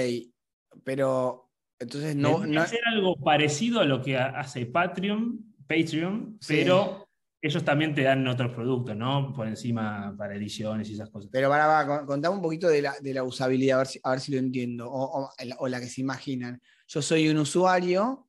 pero 0.85 1.51
entonces 1.79 2.15
no. 2.15 2.45
no... 2.45 2.61
hacer 2.61 2.81
algo 2.87 3.17
parecido 3.17 3.81
a 3.81 3.85
lo 3.85 4.03
que 4.03 4.19
hace 4.19 4.67
Patreon, 4.67 5.55
Patreon, 5.67 6.37
sí. 6.41 6.57
pero 6.57 7.09
ellos 7.41 7.65
también 7.65 7.95
te 7.95 8.03
dan 8.03 8.27
otros 8.29 8.53
productos, 8.53 8.95
¿no? 8.97 9.33
Por 9.35 9.49
encima 9.49 10.15
para 10.17 10.35
ediciones 10.35 10.89
y 10.91 10.95
esas 10.95 11.11
cosas. 11.11 11.31
Pero 11.33 11.49
para, 11.49 11.67
para 11.67 12.07
contame 12.07 12.37
un 12.37 12.43
poquito 12.43 12.69
de 12.69 12.83
la, 12.83 12.95
de 13.01 13.15
la 13.15 13.23
usabilidad, 13.23 13.77
a 13.77 13.79
ver 13.79 13.87
si, 13.87 14.01
a 14.03 14.11
ver 14.11 14.21
si 14.21 14.33
lo 14.33 14.39
entiendo, 14.39 14.91
o, 14.91 15.23
o, 15.23 15.31
o 15.59 15.69
la 15.69 15.81
que 15.81 15.89
se 15.89 16.03
imaginan. 16.03 16.61
Yo 16.87 17.01
soy 17.01 17.29
un 17.29 17.39
usuario 17.39 18.29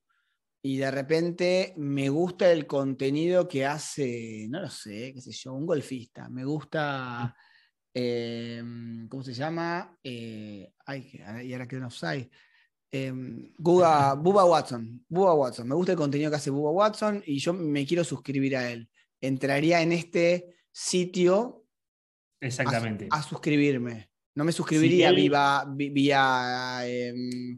y 0.65 0.77
de 0.77 0.89
repente 0.89 1.75
me 1.77 2.09
gusta 2.09 2.51
el 2.51 2.65
contenido 2.65 3.47
que 3.47 3.67
hace, 3.67 4.47
no 4.49 4.59
lo 4.59 4.69
sé, 4.71 5.13
qué 5.13 5.21
sé 5.21 5.31
yo, 5.31 5.53
un 5.53 5.67
golfista. 5.67 6.27
Me 6.27 6.43
gusta, 6.43 7.35
eh, 7.93 8.63
¿cómo 9.07 9.21
se 9.21 9.35
llama? 9.35 9.95
Eh, 10.03 10.73
ay, 10.87 11.21
y 11.43 11.53
ahora 11.53 11.67
quedó 11.67 11.81
en 11.81 11.85
offside. 11.85 12.31
Eh, 12.91 13.13
Buba 13.59 14.15
Watson. 14.15 15.05
Buba 15.07 15.35
Watson. 15.35 15.67
Me 15.67 15.75
gusta 15.75 15.91
el 15.91 15.99
contenido 15.99 16.31
que 16.31 16.37
hace 16.37 16.49
Buba 16.49 16.71
Watson 16.71 17.21
y 17.27 17.37
yo 17.37 17.53
me 17.53 17.85
quiero 17.85 18.03
suscribir 18.03 18.57
a 18.57 18.71
él. 18.71 18.89
Entraría 19.21 19.83
en 19.83 19.91
este 19.91 20.55
sitio 20.71 21.67
Exactamente. 22.41 23.07
A, 23.11 23.19
a 23.19 23.21
suscribirme. 23.21 24.09
No 24.33 24.43
me 24.43 24.51
suscribiría 24.51 25.09
sí, 25.09 25.15
él... 25.15 25.29
vía, 25.29 25.63
vía 25.75 26.79
em, 26.87 27.55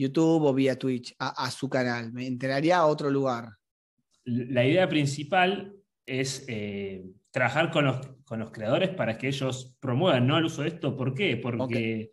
YouTube 0.00 0.44
o 0.44 0.54
vía 0.54 0.78
Twitch 0.78 1.14
a, 1.18 1.44
a, 1.44 1.50
su 1.50 1.68
canal? 1.68 2.12
¿Me 2.12 2.26
enteraría 2.26 2.78
a 2.78 2.86
otro 2.86 3.10
lugar? 3.10 3.50
La 4.24 4.64
idea 4.64 4.88
principal 4.88 5.74
es 6.06 6.44
eh, 6.48 7.04
trabajar 7.30 7.70
con 7.70 7.84
los, 7.84 8.00
con 8.24 8.40
los, 8.40 8.50
creadores 8.50 8.90
para 8.90 9.16
que 9.16 9.28
ellos 9.28 9.76
promuevan 9.80 10.26
¿no? 10.26 10.38
el 10.38 10.44
uso 10.44 10.62
de 10.62 10.68
esto. 10.68 10.96
¿Por 10.96 11.14
qué? 11.14 11.36
Porque 11.36 11.62
okay. 11.62 12.10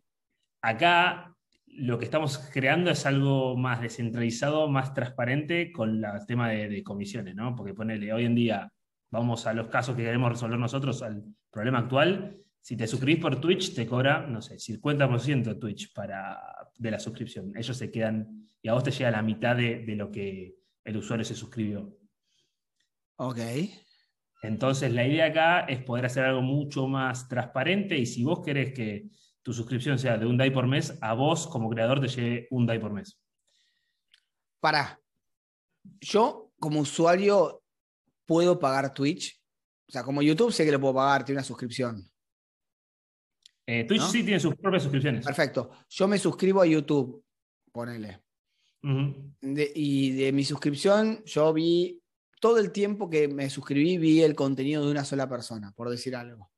acá 0.61 1.35
lo 1.65 1.97
que 1.97 2.05
estamos 2.05 2.37
creando 2.51 2.89
es 2.89 3.05
algo 3.05 3.55
más 3.55 3.81
descentralizado, 3.81 4.67
más 4.67 4.93
transparente 4.93 5.71
con 5.71 6.03
el 6.03 6.25
tema 6.25 6.49
de, 6.49 6.69
de, 6.69 6.83
comisiones, 6.83 7.35
¿no? 7.35 7.55
Porque 7.55 7.73
ponele, 7.73 8.11
hoy 8.13 8.25
en 8.25 8.35
día 8.35 8.71
vamos 9.11 9.45
a 9.45 9.53
los 9.53 9.67
casos 9.67 9.95
que 9.95 10.03
queremos 10.03 10.31
resolver 10.31 10.57
nosotros, 10.57 11.03
al 11.03 11.23
problema 11.51 11.79
actual. 11.79 12.37
Si 12.67 12.75
te 12.75 12.85
suscribís 12.85 13.21
por 13.21 13.39
Twitch, 13.39 13.73
te 13.73 13.87
cobra, 13.87 14.27
no 14.27 14.41
sé, 14.41 14.55
50% 14.55 15.57
Twitch 15.57 15.93
para, 15.93 16.37
de 16.77 16.91
la 16.91 16.99
suscripción. 16.99 17.55
Ellos 17.55 17.77
se 17.77 17.89
quedan 17.89 18.45
y 18.61 18.67
a 18.67 18.73
vos 18.73 18.83
te 18.83 18.91
llega 18.91 19.09
la 19.09 19.21
mitad 19.21 19.55
de, 19.55 19.85
de 19.85 19.95
lo 19.95 20.11
que 20.11 20.53
el 20.83 20.97
usuario 20.97 21.23
se 21.23 21.33
suscribió. 21.33 21.97
Ok. 23.15 23.39
Entonces 24.41 24.91
la 24.91 25.07
idea 25.07 25.27
acá 25.27 25.61
es 25.61 25.81
poder 25.81 26.07
hacer 26.07 26.25
algo 26.25 26.41
mucho 26.41 26.89
más 26.89 27.29
transparente 27.29 27.97
y 27.97 28.05
si 28.05 28.25
vos 28.25 28.41
querés 28.43 28.73
que 28.73 29.11
tu 29.41 29.53
suscripción 29.53 29.97
sea 29.97 30.17
de 30.17 30.25
un 30.25 30.35
DAI 30.35 30.51
por 30.51 30.67
mes, 30.67 30.97
a 30.99 31.13
vos 31.13 31.47
como 31.47 31.69
creador 31.69 32.01
te 32.01 32.09
llegue 32.09 32.47
un 32.51 32.65
DAI 32.65 32.79
por 32.79 32.91
mes. 32.91 33.17
Para. 34.59 34.99
Yo 36.01 36.51
como 36.59 36.81
usuario 36.81 37.63
puedo 38.25 38.59
pagar 38.59 38.93
Twitch. 38.93 39.41
O 39.87 39.91
sea, 39.93 40.03
como 40.03 40.21
YouTube 40.21 40.51
sé 40.51 40.65
que 40.65 40.71
lo 40.73 40.81
puedo 40.81 40.95
pagar, 40.95 41.23
tiene 41.23 41.37
una 41.37 41.45
suscripción. 41.45 42.11
Eh, 43.69 43.83
Twitch 43.83 44.01
¿no? 44.01 44.07
sí 44.07 44.23
tiene 44.23 44.39
sus 44.39 44.55
propias 44.55 44.83
suscripciones. 44.83 45.25
Perfecto. 45.25 45.71
Yo 45.89 46.07
me 46.07 46.17
suscribo 46.17 46.61
a 46.61 46.65
YouTube, 46.65 47.23
ponele. 47.71 48.23
Uh 48.81 48.87
-huh. 48.87 49.35
de, 49.41 49.71
y 49.75 50.11
de 50.11 50.31
mi 50.31 50.45
suscripción, 50.45 51.21
yo 51.25 51.51
vi 51.51 52.01
todo 52.39 52.59
el 52.59 52.71
tiempo 52.71 53.09
que 53.09 53.27
me 53.27 53.49
suscribí, 53.49 53.97
vi 53.97 54.21
el 54.21 54.35
contenido 54.35 54.85
de 54.85 54.91
una 54.91 55.03
sola 55.03 55.27
persona, 55.27 55.73
por 55.73 55.89
decir 55.89 56.15
algo. 56.15 56.49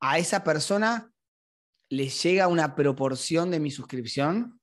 A 0.00 0.18
esa 0.18 0.44
persona 0.44 1.10
le 1.90 2.08
llega 2.08 2.48
una 2.48 2.74
proporción 2.74 3.50
de 3.50 3.60
mi 3.60 3.70
suscripción. 3.70 4.60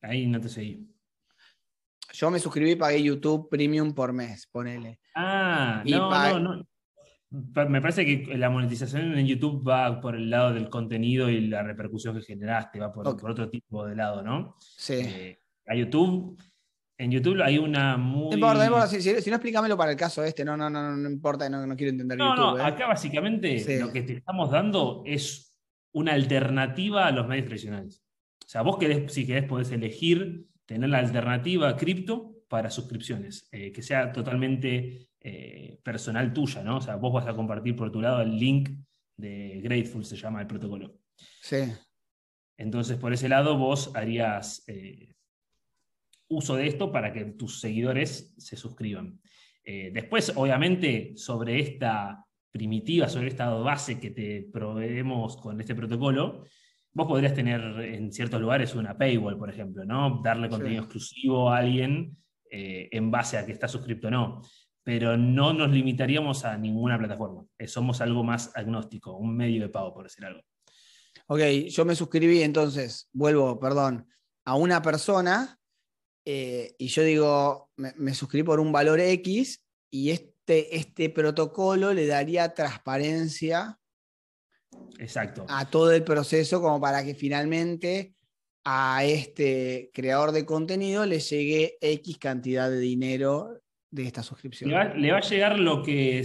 Ahí 0.00 0.26
no 0.26 0.40
te 0.40 0.48
seguí. 0.48 0.88
Yo 2.12 2.30
me 2.30 2.38
suscribí 2.38 2.72
y 2.72 2.76
pagué 2.76 3.02
YouTube 3.02 3.48
Premium 3.48 3.94
por 3.94 4.12
mes, 4.12 4.46
ponele. 4.46 5.00
Ah, 5.14 5.82
y 5.84 5.92
no, 5.92 6.10
no, 6.10 6.56
no. 6.56 6.68
Me 7.32 7.80
parece 7.80 8.04
que 8.04 8.36
la 8.36 8.50
monetización 8.50 9.16
en 9.16 9.26
YouTube 9.26 9.66
va 9.66 10.00
por 10.00 10.14
el 10.14 10.28
lado 10.28 10.52
del 10.52 10.68
contenido 10.68 11.30
y 11.30 11.48
la 11.48 11.62
repercusión 11.62 12.14
que 12.14 12.22
generaste, 12.22 12.78
va 12.78 12.92
por, 12.92 13.08
okay. 13.08 13.20
por 13.20 13.30
otro 13.30 13.48
tipo 13.48 13.86
de 13.86 13.96
lado, 13.96 14.22
¿no? 14.22 14.56
Sí. 14.60 14.94
Eh, 14.94 15.40
a 15.66 15.74
YouTube, 15.74 16.38
en 16.98 17.10
YouTube 17.10 17.40
hay 17.42 17.56
una 17.56 17.96
muy. 17.96 18.30
No 18.30 18.34
importa, 18.34 18.58
no 18.58 18.64
importa. 18.64 18.86
Si, 18.88 19.30
no, 19.30 19.36
explícamelo 19.36 19.76
para 19.78 19.92
el 19.92 19.96
caso 19.96 20.22
este. 20.22 20.44
No, 20.44 20.56
no, 20.56 20.68
no, 20.68 20.94
no 20.94 21.10
importa, 21.10 21.48
no, 21.48 21.66
no 21.66 21.74
quiero 21.74 21.90
entender 21.90 22.18
no, 22.18 22.36
YouTube. 22.36 22.58
No, 22.58 22.58
¿eh? 22.58 22.62
acá 22.62 22.86
básicamente 22.86 23.58
sí. 23.58 23.78
lo 23.78 23.90
que 23.90 24.02
te 24.02 24.12
estamos 24.14 24.50
dando 24.50 25.02
es 25.06 25.56
una 25.92 26.12
alternativa 26.12 27.06
a 27.06 27.12
los 27.12 27.26
medios 27.26 27.46
tradicionales. 27.46 28.04
O 28.44 28.48
sea, 28.48 28.62
vos 28.62 28.76
querés, 28.76 29.12
si 29.12 29.26
querés, 29.26 29.44
podés 29.44 29.70
elegir 29.70 30.46
tener 30.66 30.90
la 30.90 30.98
alternativa 30.98 31.74
cripto 31.76 32.34
para 32.48 32.70
suscripciones, 32.70 33.48
eh, 33.50 33.72
que 33.72 33.82
sea 33.82 34.12
totalmente 34.12 35.08
eh, 35.24 35.78
personal 35.82 36.32
tuya, 36.32 36.62
¿no? 36.62 36.78
O 36.78 36.80
sea, 36.80 36.96
vos 36.96 37.12
vas 37.12 37.26
a 37.26 37.34
compartir 37.34 37.76
por 37.76 37.90
tu 37.90 38.00
lado 38.00 38.20
el 38.22 38.36
link 38.38 38.70
de 39.16 39.60
Grateful, 39.62 40.04
se 40.04 40.16
llama 40.16 40.40
el 40.40 40.46
protocolo. 40.46 40.98
Sí. 41.40 41.72
Entonces, 42.56 42.96
por 42.96 43.12
ese 43.12 43.28
lado, 43.28 43.56
vos 43.56 43.92
harías 43.94 44.64
eh, 44.66 45.14
uso 46.28 46.56
de 46.56 46.66
esto 46.66 46.90
para 46.90 47.12
que 47.12 47.24
tus 47.24 47.60
seguidores 47.60 48.34
se 48.36 48.56
suscriban. 48.56 49.20
Eh, 49.64 49.90
después, 49.92 50.32
obviamente, 50.34 51.12
sobre 51.16 51.60
esta 51.60 52.26
primitiva 52.52 53.08
sobre 53.08 53.28
esta 53.28 53.48
base 53.48 53.98
que 53.98 54.10
te 54.10 54.46
proveemos 54.52 55.38
con 55.38 55.58
este 55.58 55.74
protocolo, 55.74 56.44
vos 56.92 57.06
podrías 57.08 57.34
tener 57.34 57.60
en 57.80 58.12
ciertos 58.12 58.40
lugares 58.40 58.74
una 58.74 58.96
paywall, 58.96 59.38
por 59.38 59.48
ejemplo, 59.48 59.84
¿no? 59.84 60.20
Darle 60.22 60.50
contenido 60.50 60.82
exclusivo 60.82 61.50
a 61.50 61.58
alguien 61.58 62.14
eh, 62.50 62.90
en 62.92 63.10
base 63.10 63.38
a 63.38 63.46
que 63.46 63.52
está 63.52 63.66
suscrito 63.66 64.08
o 64.08 64.10
no. 64.10 64.42
Pero 64.84 65.16
no 65.16 65.52
nos 65.52 65.70
limitaríamos 65.70 66.44
a 66.44 66.56
ninguna 66.58 66.98
plataforma. 66.98 67.44
Eh, 67.58 67.68
somos 67.68 68.00
algo 68.00 68.24
más 68.24 68.50
agnóstico, 68.56 69.16
un 69.16 69.36
medio 69.36 69.62
de 69.62 69.68
pago, 69.68 69.94
por 69.94 70.04
decir 70.04 70.24
algo. 70.24 70.42
Ok, 71.26 71.40
yo 71.68 71.84
me 71.84 71.94
suscribí 71.94 72.42
entonces, 72.42 73.08
vuelvo, 73.12 73.58
perdón, 73.60 74.08
a 74.44 74.56
una 74.56 74.82
persona 74.82 75.58
eh, 76.24 76.74
y 76.78 76.86
yo 76.86 77.02
digo, 77.02 77.70
me, 77.76 78.14
suscribí 78.14 78.44
por 78.44 78.60
un 78.60 78.70
valor 78.70 79.00
X 79.00 79.64
y 79.90 80.10
este, 80.10 80.76
este 80.76 81.10
protocolo 81.10 81.92
le 81.92 82.06
daría 82.06 82.54
transparencia 82.54 83.78
Exacto. 84.98 85.46
a 85.48 85.68
todo 85.68 85.92
el 85.92 86.04
proceso 86.04 86.60
como 86.60 86.80
para 86.80 87.04
que 87.04 87.14
finalmente 87.14 88.14
a 88.64 89.04
este 89.04 89.90
creador 89.92 90.30
de 90.30 90.46
contenido 90.46 91.04
le 91.04 91.18
llegue 91.18 91.76
X 91.80 92.18
cantidad 92.18 92.70
de 92.70 92.78
dinero 92.78 93.60
de 93.92 94.06
esta 94.06 94.22
suscripción. 94.22 94.70
Le 94.70 95.12
va, 95.12 95.18
a 95.18 95.20
llegar 95.20 95.58
lo 95.58 95.82
que 95.82 96.24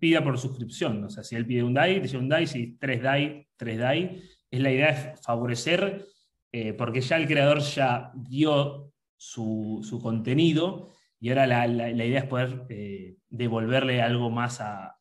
pida 0.00 0.24
por 0.24 0.38
suscripción. 0.38 1.04
O 1.04 1.10
sea, 1.10 1.22
si 1.22 1.36
él 1.36 1.46
pide 1.46 1.62
un 1.62 1.74
DAI, 1.74 2.00
te 2.00 2.16
un 2.16 2.28
DAI, 2.28 2.46
si 2.46 2.76
tres 2.78 3.02
DAI, 3.02 3.46
tres 3.56 3.78
DAI. 3.78 4.22
Es 4.50 4.60
la 4.60 4.72
idea 4.72 4.92
de 4.92 5.16
favorecer, 5.18 6.06
eh, 6.50 6.72
porque 6.72 7.02
ya 7.02 7.18
el 7.18 7.26
creador 7.26 7.60
ya 7.60 8.10
dio 8.14 8.92
su, 9.16 10.00
contenido 10.02 10.90
y 11.20 11.28
ahora 11.28 11.46
la, 11.46 11.90
idea 11.90 12.20
es 12.20 12.26
poder 12.26 12.64
eh, 12.70 13.16
devolverle 13.28 14.00
algo 14.00 14.30
más 14.30 14.60
a, 14.60 14.96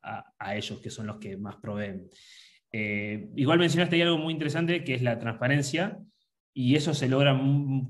ellos, 0.54 0.80
que 0.80 0.90
son 0.90 1.08
los 1.08 1.18
que 1.18 1.38
más 1.38 1.56
proveen. 1.58 2.10
Eh, 2.74 3.30
igual 3.36 3.58
mencionaste 3.58 3.96
ahí 3.96 4.02
algo 4.02 4.18
muy 4.18 4.34
interesante, 4.34 4.84
que 4.84 4.96
es 4.96 5.02
la 5.02 5.18
transparencia, 5.18 5.98
y 6.54 6.75
eso 6.75 6.94
se 6.94 7.08
logra 7.08 7.40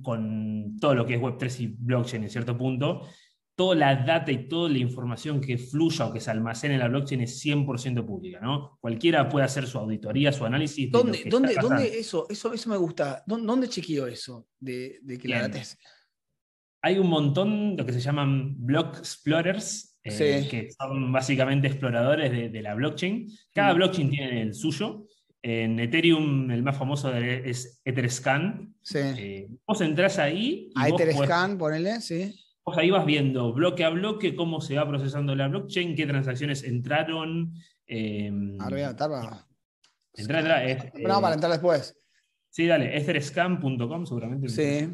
con 0.03 0.77
todo 0.79 0.93
lo 0.93 1.05
que 1.05 1.15
es 1.15 1.21
Web3 1.21 1.59
y 1.59 1.67
blockchain 1.67 2.23
en 2.23 2.29
cierto 2.29 2.57
punto. 2.57 3.01
Toda 3.55 3.75
la 3.75 3.95
data 3.95 4.31
y 4.31 4.49
toda 4.49 4.69
la 4.69 4.79
información 4.79 5.39
que 5.39 5.57
fluya 5.57 6.07
o 6.07 6.13
que 6.13 6.19
se 6.19 6.29
almacene 6.29 6.73
en 6.73 6.81
la 6.81 6.89
blockchain 6.89 7.21
es 7.21 7.43
100% 7.43 8.05
pública, 8.05 8.41
¿no? 8.41 8.77
Cualquiera 8.81 9.29
puede 9.29 9.45
hacer 9.45 9.65
su 9.65 9.77
auditoría, 9.77 10.33
su 10.33 10.43
análisis. 10.43 10.91
¿Dónde, 10.91 11.23
¿dónde, 11.29 11.55
¿dónde 11.61 11.99
eso, 11.99 12.27
eso, 12.29 12.53
eso 12.53 12.69
me 12.69 12.75
gusta? 12.75 13.23
¿Dónde, 13.25 13.69
chequeo 13.69 14.07
eso 14.07 14.47
de, 14.59 14.99
que 15.21 15.27
la 15.29 15.43
data 15.43 15.59
es? 15.59 15.77
Hay 16.81 16.99
un 16.99 17.07
montón, 17.07 17.77
lo 17.77 17.85
que 17.85 17.93
se 17.93 18.01
llaman 18.01 18.55
block 18.57 18.97
explorers, 18.97 19.97
eh, 20.03 20.47
que 20.51 20.69
son 20.71 21.11
básicamente 21.11 21.67
exploradores 21.67 22.51
de, 22.51 22.61
la 22.61 22.75
blockchain. 22.75 23.27
Cada 23.53 23.73
blockchain 23.73 24.09
tiene 24.09 24.41
el 24.41 24.53
suyo. 24.53 25.07
En 25.41 25.79
Ethereum, 25.79 26.51
el 26.51 26.61
más 26.61 26.77
famoso 26.77 27.15
es 27.15 27.81
Etherscan. 27.85 28.75
Sí. 28.81 28.99
Eh, 28.99 29.47
vos 29.65 29.81
entrás 29.81 30.19
ahí. 30.19 30.69
a 30.75 30.89
Etherscan, 30.89 31.57
ponele, 31.57 32.01
sí. 32.01 32.35
Vos 32.65 32.77
ahí 32.77 32.89
vas 32.89 33.05
viendo 33.05 33.53
bloque 33.53 33.83
a 33.83 33.89
bloque 33.89 34.35
cómo 34.35 34.59
se 34.59 34.75
va 34.75 34.87
procesando 34.87 35.35
la 35.35 35.47
blockchain, 35.47 35.95
qué 35.95 36.07
transacciones 36.07 36.63
entraron. 36.63 37.53
Eh, 37.85 38.31
Ahora 38.59 38.75
voy 38.75 38.81
a 38.81 38.89
Entra, 40.17 40.67
entra. 40.67 40.91
no, 40.95 41.21
para 41.21 41.35
entrar 41.35 41.51
después. 41.51 41.95
Sí, 42.49 42.65
dale, 42.65 42.97
etherscan.com 42.97 44.05
seguramente. 44.05 44.49
Sí. 44.49 44.87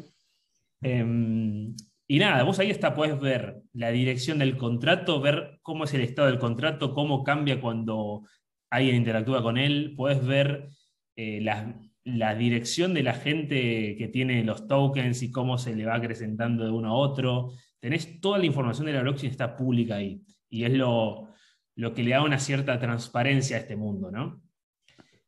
Em, 0.82 1.74
y 2.08 2.18
nada, 2.18 2.42
vos 2.42 2.58
ahí 2.58 2.70
está, 2.70 2.94
puedes 2.94 3.18
ver 3.20 3.62
la 3.72 3.90
dirección 3.90 4.40
del 4.40 4.58
contrato, 4.58 5.20
ver 5.20 5.60
cómo 5.62 5.84
es 5.84 5.94
el 5.94 6.02
estado 6.02 6.28
del 6.28 6.38
contrato, 6.40 6.92
cómo 6.92 7.22
cambia 7.22 7.60
cuando 7.60 8.24
alguien 8.68 8.96
interactúa 8.96 9.42
con 9.42 9.56
él, 9.56 9.94
puedes 9.96 10.26
ver 10.26 10.68
eh, 11.16 11.40
la, 12.04 12.34
dirección 12.34 12.94
de 12.94 13.02
la 13.02 13.14
gente 13.14 13.96
que 13.96 14.08
tiene 14.08 14.44
los 14.44 14.66
tokens 14.66 15.22
y 15.22 15.30
cómo 15.30 15.58
se 15.58 15.74
le 15.74 15.84
va 15.84 15.96
acrecentando 15.96 16.64
de 16.64 16.70
uno 16.70 16.90
a 16.90 16.96
otro. 16.96 17.52
Tenés 17.80 18.20
toda 18.20 18.38
la 18.38 18.46
información 18.46 18.86
de 18.86 18.92
la 18.92 19.02
blockchain, 19.02 19.30
está 19.30 19.56
pública 19.56 19.96
ahí. 19.96 20.22
Y 20.48 20.64
es 20.64 20.72
lo, 20.72 21.28
que 21.94 22.02
le 22.02 22.10
da 22.10 22.22
una 22.22 22.38
cierta 22.38 22.78
transparencia 22.78 23.56
a 23.56 23.60
este 23.60 23.76
mundo, 23.76 24.10
¿no? 24.10 24.42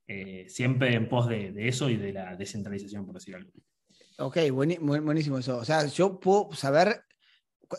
Eh, 0.06 0.46
siempre 0.48 0.94
en 0.94 1.08
pos 1.08 1.28
de, 1.28 1.52
de, 1.52 1.68
eso 1.68 1.88
y 1.88 1.96
de 1.96 2.12
la 2.12 2.36
descentralización, 2.36 3.06
por 3.06 3.14
decir 3.14 3.36
algo. 3.36 3.50
Ok, 4.18 4.38
buenísimo 4.50 5.38
eso. 5.38 5.58
O 5.58 5.64
sea, 5.64 5.86
yo 5.86 6.20
puedo 6.20 6.52
saber, 6.52 7.02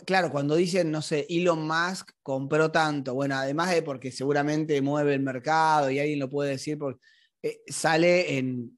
claro, 0.05 0.31
cuando 0.31 0.55
dicen, 0.55 0.91
no 0.91 1.01
sé, 1.01 1.25
Elon 1.29 1.65
Musk 1.65 2.12
compró 2.21 2.71
tanto, 2.71 3.13
bueno, 3.13 3.36
además 3.36 3.71
de 3.71 3.84
porque 3.84 4.12
seguramente 4.12 4.81
mueve 4.81 5.13
el 5.13 5.21
mercado 5.21 5.89
y 5.89 5.99
alguien 5.99 6.19
lo 6.19 6.29
puede 6.29 6.51
decir, 6.51 6.77
porque, 6.77 6.99
eh, 7.45 7.62
sale 7.67 8.38
en, 8.38 8.77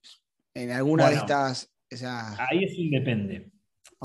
alguna 0.72 1.10
de 1.10 1.16
estas... 1.16 1.72
ahí 2.38 2.64
es 2.64 2.74
independe. 2.78 3.50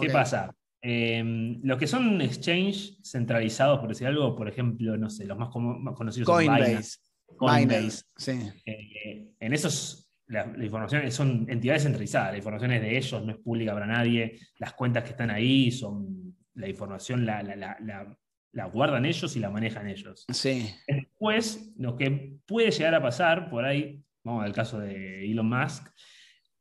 ¿Qué 0.01 0.09
pasa? 0.09 0.55
Em, 0.81 1.61
los 1.63 1.79
que 1.79 1.87
son 1.87 2.21
exchange 2.21 2.99
centralizados, 3.03 3.81
por 3.81 3.89
decir 3.89 4.07
algo, 4.07 4.37
por 4.37 4.49
ejemplo, 4.49 4.97
no 4.97 5.11
sé, 5.11 5.25
los 5.25 5.37
más, 5.37 5.49
conocidos 5.51 6.29
Coinbase. 6.29 6.83
son 6.83 7.37
Coinbase. 7.37 8.05
sí. 8.17 8.33
Eh, 8.67 9.33
en 9.41 9.53
esos 9.53 10.13
la, 10.29 10.47
información 10.63 11.11
son 11.11 11.47
entidades 11.49 11.83
centralizadas, 11.83 12.33
la 12.33 12.39
información 12.39 12.73
es 12.73 12.83
de 12.83 12.97
ellos, 12.97 13.25
no 13.25 13.33
es 13.33 13.39
pública 13.39 13.73
para 13.73 13.87
nadie, 13.87 14.39
las 14.59 14.73
cuentas 14.75 15.05
que 15.05 15.11
están 15.11 15.31
ahí 15.31 15.71
son, 15.71 16.37
la 16.55 16.69
información 16.69 17.27
la, 17.27 18.67
guardan 18.73 19.07
ellos 19.07 19.37
y 19.37 19.41
la 19.41 19.51
manejan 19.51 19.89
ellos. 19.89 20.25
Sí. 20.33 20.73
Después, 20.87 21.73
lo 21.77 21.97
que 21.97 22.37
puede 22.47 22.71
llegar 22.71 22.95
a 22.95 23.03
pasar, 23.03 23.51
por 23.51 23.65
ahí, 23.65 24.03
vamos 24.25 24.45
al 24.45 24.53
caso 24.53 24.79
de 24.79 25.25
Elon 25.31 25.49
Musk, 25.49 25.89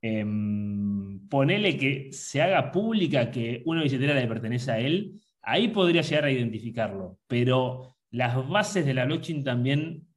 eh, 0.02 0.26
ponele 1.30 1.78
que 1.78 2.12
se 2.12 2.41
haga 2.41 2.71
pública 2.71 3.30
que 3.30 3.62
una 3.65 3.84
billetera 3.84 4.15
le 4.15 4.28
pertenece 4.28 4.71
a 4.71 4.80
él, 4.80 5.21
ahí 5.41 5.67
podría 5.67 6.02
llegar 6.02 6.26
a 6.26 6.32
identificarlo, 6.32 7.19
pero 7.28 7.95
las 8.10 8.47
bases 8.50 8.86
de 8.86 8.93
la 8.93 9.06
blockchain 9.06 9.43
también 9.43 10.08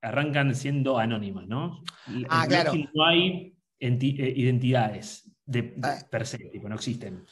arrancan 0.00 0.54
siendo 0.54 0.98
anónimas, 0.98 1.46
¿no? 1.46 1.82
Ah, 2.28 2.44
claro. 2.48 2.72
No 2.94 3.06
hay 3.06 3.54
eh, 3.78 4.34
identidades 4.36 5.30
de, 5.44 5.74
ah. 5.82 5.98
per 6.10 6.26
se, 6.26 6.38
no 6.62 6.74
existen. 6.74 7.24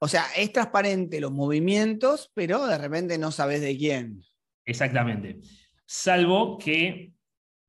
O 0.00 0.08
sea, 0.08 0.24
es 0.36 0.52
transparente 0.52 1.20
los 1.20 1.32
movimientos, 1.32 2.30
pero 2.34 2.66
de 2.66 2.78
repente 2.78 3.18
no 3.18 3.30
sabes 3.30 3.60
de 3.60 3.76
quién. 3.76 4.22
Exactamente. 4.64 5.40
Salvo 5.86 6.58
que 6.58 7.11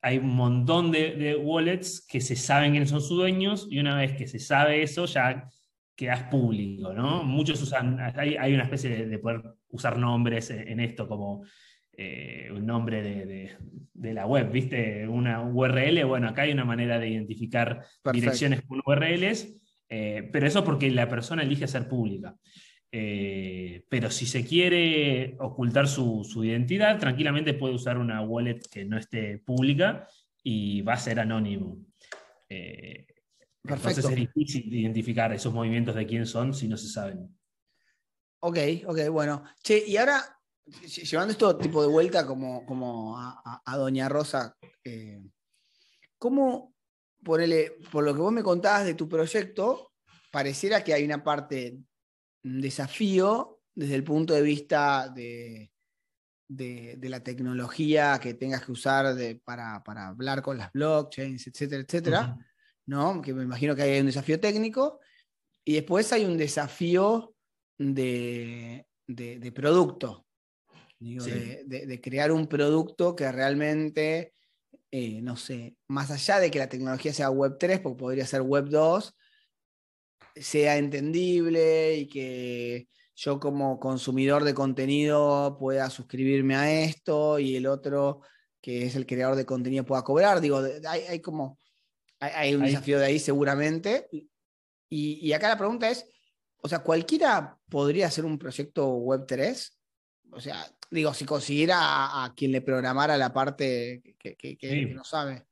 hay 0.03 0.17
un 0.17 0.35
montón 0.35 0.91
de, 0.91 1.37
wallets 1.41 2.05
que 2.05 2.19
se 2.19 2.35
saben 2.35 2.71
quiénes 2.71 2.89
son 2.89 2.99
sus 2.99 3.17
dueños 3.17 3.67
y 3.71 3.79
una 3.79 3.95
vez 3.95 4.11
que 4.17 4.27
se 4.27 4.37
sabe 4.37 4.83
eso 4.83 5.05
ya 5.05 5.47
quedas 5.95 6.23
público, 6.23 6.93
¿no? 6.93 7.23
Muchos 7.23 7.61
usan, 7.61 7.97
hay, 7.99 8.53
una 8.53 8.63
especie 8.63 9.05
de, 9.05 9.19
poder 9.19 9.41
usar 9.69 9.97
nombres 9.97 10.49
en 10.49 10.81
esto 10.81 11.07
como 11.07 11.45
eh, 11.93 12.49
un 12.51 12.65
nombre 12.65 13.01
de, 13.01 14.13
la 14.13 14.25
web, 14.25 14.51
¿viste? 14.51 15.07
Una 15.07 15.41
URL, 15.41 16.03
bueno, 16.03 16.27
acá 16.27 16.41
hay 16.41 16.51
una 16.51 16.65
manera 16.65 16.99
de 16.99 17.07
identificar 17.07 17.85
direcciones 18.11 18.61
con 18.63 18.81
URLs, 18.85 19.55
eh, 19.87 20.29
pero 20.33 20.45
eso 20.45 20.65
porque 20.65 20.91
la 20.91 21.07
persona 21.07 21.43
elige 21.43 21.65
ser 21.65 21.87
pública. 21.87 22.35
Eh, 22.95 23.85
pero 23.89 24.11
si 24.11 24.27
se 24.27 24.45
quiere 24.45 25.35
ocultar 25.39 25.87
su, 25.87 26.23
identidad, 26.43 26.99
tranquilamente 26.99 27.55
puede 27.55 27.73
usar 27.73 27.97
una 27.97 28.21
wallet 28.21 28.59
que 28.69 28.85
no 28.85 28.99
esté 28.99 29.39
pública 29.39 30.07
y 30.43 30.81
va 30.83 30.93
a 30.93 30.97
ser 30.97 31.19
anónimo. 31.19 31.83
Entonces 32.47 34.05
es 34.05 34.15
difícil 34.15 34.71
identificar 34.71 35.33
esos 35.33 35.51
movimientos 35.51 35.95
de 35.95 36.05
quién 36.05 36.27
son 36.27 36.53
si 36.53 36.67
no 36.67 36.77
se 36.77 36.87
saben. 36.87 37.35
Ok, 38.41 38.57
ok, 38.85 39.09
bueno. 39.09 39.43
Che, 39.63 39.83
y 39.87 39.97
ahora 39.97 40.21
llevando 40.65 41.31
esto 41.31 41.57
tipo 41.57 41.81
de 41.81 41.87
vuelta 41.87 42.27
como, 42.27 42.63
como 42.63 43.17
a, 43.17 43.77
Doña 43.77 44.07
Rosa, 44.07 44.55
eh, 44.83 45.19
¿cómo, 46.19 46.75
por, 47.23 47.41
por 47.91 48.03
lo 48.03 48.13
que 48.13 48.21
vos 48.21 48.31
me 48.31 48.43
contabas 48.43 48.85
de 48.85 48.93
tu 48.93 49.09
proyecto, 49.09 49.93
pareciera 50.31 50.83
que 50.83 50.93
hay 50.93 51.03
una 51.03 51.23
parte, 51.23 51.79
desafío 52.43 53.61
desde 53.73 53.95
el 53.95 54.03
punto 54.03 54.33
de 54.33 54.41
vista 54.41 55.09
de, 55.09 55.71
de, 56.47 57.09
la 57.09 57.23
tecnología 57.23 58.19
que 58.21 58.33
tengas 58.33 58.65
que 58.65 58.71
usar 58.71 59.15
para, 59.43 59.81
hablar 60.07 60.41
con 60.41 60.57
las 60.57 60.71
blockchains, 60.71 61.47
etcétera, 61.47 61.81
etcétera, 61.81 62.37
¿no? 62.85 63.21
Que 63.21 63.33
me 63.33 63.43
imagino 63.43 63.75
que 63.75 63.81
hay 63.83 63.99
un 63.99 64.05
desafío 64.05 64.39
técnico. 64.39 64.99
Y 65.65 65.73
después 65.73 66.11
hay 66.11 66.25
un 66.25 66.37
desafío 66.37 67.33
de, 67.77 68.85
de 69.07 69.51
producto, 69.51 70.25
de, 70.99 71.99
crear 72.01 72.31
un 72.31 72.47
producto 72.47 73.15
que 73.15 73.31
realmente, 73.31 74.33
eh, 74.91 75.21
no 75.21 75.35
sé, 75.35 75.75
más 75.87 76.11
allá 76.11 76.39
de 76.39 76.51
que 76.51 76.59
la 76.59 76.69
tecnología 76.69 77.13
sea 77.13 77.29
Web 77.29 77.57
3, 77.59 77.79
porque 77.79 77.99
podría 77.99 78.25
ser 78.25 78.41
Web 78.41 78.69
2, 78.69 79.15
sea 80.35 80.77
entendible 80.77 81.95
y 81.95 82.07
que, 82.07 82.87
yo 83.15 83.39
como 83.39 83.79
consumidor 83.79 84.43
de 84.43 84.53
contenido 84.53 85.55
pueda 85.59 85.89
suscribirme 85.89 86.55
a 86.55 86.83
esto 86.83 87.39
y 87.39 87.55
el 87.55 87.67
otro 87.67 88.21
que 88.61 88.85
es 88.85 88.95
el 88.95 89.05
creador 89.05 89.35
de 89.35 89.45
contenido 89.45 89.85
pueda 89.85 90.03
cobrar. 90.03 90.39
Digo, 90.39 90.61
hay, 90.87 91.19
como, 91.19 91.59
hay, 92.19 92.55
un 92.55 92.63
desafío 92.63 92.97
de 92.97 93.05
ahí 93.05 93.19
seguramente. 93.19 94.07
Y, 94.89 95.31
acá 95.33 95.49
la 95.49 95.57
pregunta 95.57 95.89
es, 95.89 96.09
o 96.57 96.69
sea, 96.69 96.79
¿cualquiera 96.79 97.57
podría 97.69 98.07
hacer 98.07 98.23
un 98.23 98.39
proyecto 98.39 98.87
Web3? 98.87 99.71
O 100.31 100.39
sea, 100.39 100.65
digo, 100.89 101.13
si 101.13 101.25
consiguiera 101.25 102.23
a, 102.23 102.33
quien 102.35 102.51
le 102.51 102.61
programara 102.61 103.17
la 103.17 103.33
parte 103.33 104.01
que, 104.17 104.89
no 104.93 105.03
sabe. 105.03 105.43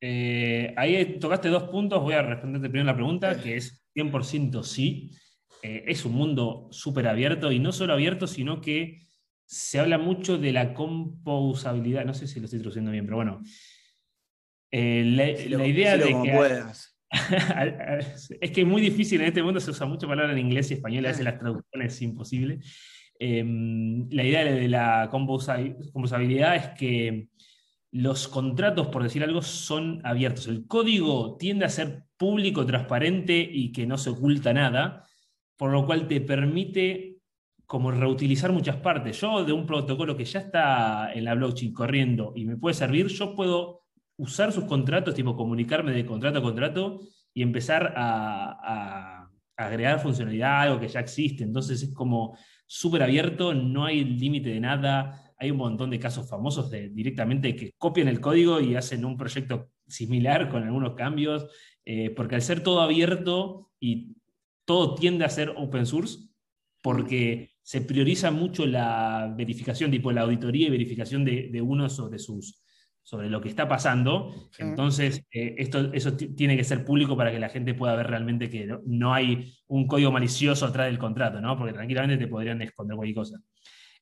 Eh, 0.00 0.72
ahí 0.76 1.18
tocaste 1.18 1.48
dos 1.48 1.64
puntos, 1.64 2.00
voy 2.00 2.14
a 2.14 2.22
responderte 2.22 2.70
primero 2.70 2.86
la 2.86 2.96
pregunta, 2.96 3.40
que 3.40 3.56
es 3.56 3.85
100% 3.96 4.62
sí. 4.62 5.10
Eh, 5.62 5.84
es 5.86 6.04
un 6.04 6.12
mundo 6.12 6.68
súper 6.70 7.08
abierto 7.08 7.50
y 7.50 7.58
no 7.58 7.72
solo 7.72 7.94
abierto, 7.94 8.26
sino 8.26 8.60
que 8.60 9.06
se 9.46 9.78
habla 9.78 9.98
mucho 9.98 10.38
de 10.38 10.52
la 10.52 10.74
composabilidad, 10.74 12.04
no 12.04 12.14
sé 12.14 12.26
si 12.26 12.40
lo 12.40 12.44
estoy 12.44 12.60
traduciendo 12.60 12.90
bien, 12.90 13.06
pero 13.06 13.16
bueno. 13.16 13.42
Eh, 14.70 15.02
la, 15.04 15.66
idea 15.66 15.96
de 15.96 16.08
que... 16.08 16.32
Puedas. 16.34 16.98
es 18.40 18.50
que 18.50 18.60
es 18.60 18.66
muy 18.66 18.82
difícil 18.82 19.20
en 19.20 19.28
este 19.28 19.42
mundo, 19.42 19.60
se 19.60 19.70
usa 19.70 19.86
mucho 19.86 20.08
palabra 20.08 20.32
en 20.32 20.38
inglés 20.38 20.70
y 20.70 20.74
español, 20.74 21.06
a 21.06 21.08
veces 21.08 21.24
las 21.24 21.38
traducciones 21.38 21.94
es 21.94 22.02
imposible. 22.02 22.58
Em, 23.18 24.08
la 24.10 24.24
idea 24.24 24.44
de 24.44 24.68
la 24.68 25.08
composabilidad 25.10 26.56
es 26.56 26.68
que 26.78 27.28
los 27.92 28.28
contratos, 28.28 28.88
por 28.88 29.02
decir 29.02 29.22
algo, 29.22 29.42
son 29.42 30.00
abiertos. 30.04 30.48
El 30.48 30.66
código 30.66 31.36
tiende 31.38 31.64
a 31.64 31.70
ser 31.70 32.04
público, 32.16 32.66
transparente 32.66 33.38
y 33.38 33.72
que 33.72 33.86
no 33.86 33.98
se 33.98 34.10
oculta 34.10 34.52
nada, 34.52 35.04
por 35.56 35.70
lo 35.70 35.86
cual 35.86 36.08
te 36.08 36.20
permite 36.20 37.16
como 37.66 37.90
reutilizar 37.90 38.52
muchas 38.52 38.76
partes. 38.76 39.20
Yo 39.20 39.44
de 39.44 39.52
un 39.52 39.66
protocolo 39.66 40.16
que 40.16 40.24
ya 40.24 40.40
está 40.40 41.12
en 41.12 41.24
la 41.24 41.34
blockchain 41.34 41.72
corriendo 41.72 42.32
y 42.36 42.44
me 42.44 42.56
puede 42.56 42.74
servir, 42.74 43.08
yo 43.08 43.34
puedo 43.34 43.82
usar 44.16 44.52
sus 44.52 44.64
contratos, 44.64 45.14
tipo 45.14 45.36
comunicarme 45.36 45.92
de 45.92 46.06
contrato 46.06 46.38
a 46.38 46.42
contrato 46.42 47.00
y 47.34 47.42
empezar 47.42 47.92
a, 47.96 49.28
agregar 49.58 50.00
funcionalidad, 50.00 50.60
algo 50.60 50.80
que 50.80 50.88
ya 50.88 51.00
existe. 51.00 51.42
Entonces 51.42 51.82
es 51.82 51.94
como 51.94 52.36
súper 52.66 53.02
abierto, 53.02 53.54
no 53.54 53.86
hay 53.86 54.04
límite 54.04 54.50
de 54.50 54.60
nada. 54.60 55.25
Hay 55.38 55.50
un 55.50 55.58
montón 55.58 55.90
de 55.90 55.98
casos 55.98 56.28
famosos 56.28 56.70
de 56.70 56.88
directamente 56.88 57.54
que 57.54 57.72
copian 57.78 58.08
el 58.08 58.20
código 58.20 58.60
y 58.60 58.74
hacen 58.74 59.04
un 59.04 59.16
proyecto 59.16 59.70
similar 59.86 60.48
con 60.48 60.62
algunos 60.62 60.94
cambios, 60.94 61.46
eh, 61.84 62.10
porque 62.10 62.34
al 62.34 62.42
ser 62.42 62.62
todo 62.62 62.80
abierto 62.80 63.70
y 63.78 64.16
todo 64.64 64.94
tiende 64.94 65.24
a 65.24 65.28
ser 65.28 65.54
open 65.56 65.86
source, 65.86 66.18
porque 66.82 67.56
se 67.62 67.80
prioriza 67.80 68.30
mucho 68.30 68.66
la 68.66 69.32
verificación, 69.36 69.90
tipo 69.90 70.12
la 70.12 70.22
auditoría 70.22 70.68
y 70.68 70.70
verificación 70.70 71.24
de, 71.24 71.48
de 71.50 71.60
uno 71.60 71.88
sobre, 71.88 72.18
sus, 72.18 72.62
sobre 73.06 73.30
lo 73.30 73.40
que 73.40 73.48
está 73.48 73.68
pasando. 73.68 74.34
Entonces, 74.58 75.24
eh, 75.30 75.54
esto, 75.58 75.92
eso 75.92 76.16
tiene 76.16 76.56
que 76.56 76.64
ser 76.64 76.84
público 76.84 77.16
para 77.16 77.30
que 77.30 77.38
la 77.38 77.48
gente 77.48 77.72
pueda 77.72 77.94
ver 77.94 78.08
realmente 78.08 78.50
que 78.50 78.68
no, 78.84 79.14
hay 79.14 79.54
un 79.68 79.86
código 79.86 80.10
malicioso 80.10 80.66
atrás 80.66 80.86
del 80.86 80.98
contrato, 80.98 81.40
¿no? 81.40 81.56
porque 81.56 81.72
tranquilamente 81.72 82.24
te 82.24 82.28
podrían 82.28 82.60
esconder 82.62 82.96
cualquier 82.96 83.14
cosa. 83.14 83.40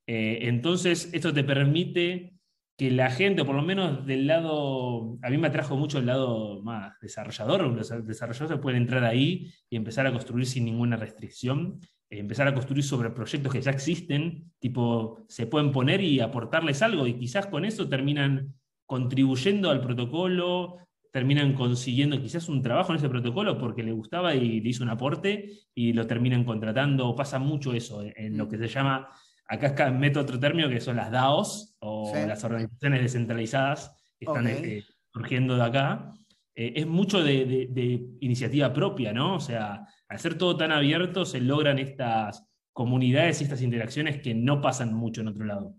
Eh, 0.07 0.41
entonces, 0.43 1.11
esto 1.13 1.33
te 1.33 1.45
permite 1.45 2.35
que 2.77 2.91
la 2.91 3.11
gente, 3.11 3.45
por 3.45 3.55
lo 3.55 3.63
menos 3.63 4.05
del 4.05 4.27
lado, 4.27 5.17
a 5.23 5.31
mí 5.31 5.39
me 5.39 5.47
atrajo 5.47 5.77
mucho 5.77 5.99
el 5.99 6.07
lado 6.07 6.61
más 6.63 6.99
desarrollador, 7.01 7.63
los 7.63 8.07
desarrolladores 8.07 8.61
pueden 8.61 8.83
entrar 8.83 9.05
ahí 9.05 9.53
y 9.71 9.77
empezar 9.77 10.07
a 10.07 10.13
construir 10.13 10.47
sin 10.47 10.65
ninguna 10.65 10.97
restricción. 10.97 11.79
Eh, 12.11 12.19
empezar 12.19 12.49
a 12.49 12.55
construir 12.55 12.85
sobre 12.85 13.11
proyectos 13.11 13.53
que 13.53 13.63
ya 13.63 13.71
existen, 13.71 14.53
tipo, 14.59 15.25
se 15.29 15.47
pueden 15.47 15.73
poner 15.73 16.01
y 16.01 16.21
aportarles 16.21 16.83
algo 16.83 17.07
y 17.07 17.19
quizás 17.19 17.47
con 17.47 17.65
eso 17.65 17.89
terminan 17.89 18.55
contribuyendo 18.87 19.71
al 19.71 19.81
protocolo, 19.81 20.79
terminan 21.11 21.55
consiguiendo 21.55 22.21
quizás 22.21 22.49
un 22.49 22.61
trabajo 22.61 22.93
en 22.93 22.99
ese 22.99 23.09
protocolo 23.09 23.57
porque 23.57 23.83
le 23.83 23.93
gustaba 23.93 24.35
y 24.35 24.61
le 24.61 24.69
hizo 24.69 24.83
un 24.83 24.91
aporte 24.91 25.49
y 25.75 25.93
lo 25.93 26.07
terminan 26.07 26.45
contratando. 26.45 27.15
Pasa 27.15 27.39
mucho 27.39 27.73
eso 27.73 28.03
en, 28.17 28.37
lo 28.37 28.47
mm. 28.47 28.49
que 28.49 28.59
se 28.59 28.69
llama, 28.69 29.09
acá 29.55 29.91
meto 29.91 30.21
otro 30.21 30.39
término 30.39 30.69
que 30.69 30.81
son 30.81 30.97
las 30.97 31.11
DAOs 31.11 31.77
o 31.81 32.13
las 32.15 32.45
organizaciones 32.45 33.03
descentralizadas 33.03 33.93
que 34.19 34.27
están 34.27 34.47
eh, 34.47 34.85
surgiendo 35.13 35.57
de 35.57 35.63
acá. 35.63 36.13
Eh, 36.55 36.73
es 36.77 36.87
mucho 36.87 37.23
de, 37.23 37.69
de, 37.71 38.07
iniciativa 38.21 38.73
propia, 38.73 39.13
¿no? 39.13 39.37
O 39.37 39.41
sea, 39.41 39.87
al 40.09 40.19
ser 40.19 40.39
todo 40.39 40.57
tan 40.57 40.73
abierto, 40.73 41.25
se 41.25 41.41
logran 41.41 41.79
estas 41.79 42.45
comunidades 42.73 43.41
y 43.41 43.45
estas 43.45 43.63
interacciones 43.63 44.21
que 44.21 44.35
no 44.35 44.61
pasan 44.61 44.95
mucho 44.95 45.21
en 45.21 45.29
otro 45.29 45.45
lado. 45.45 45.75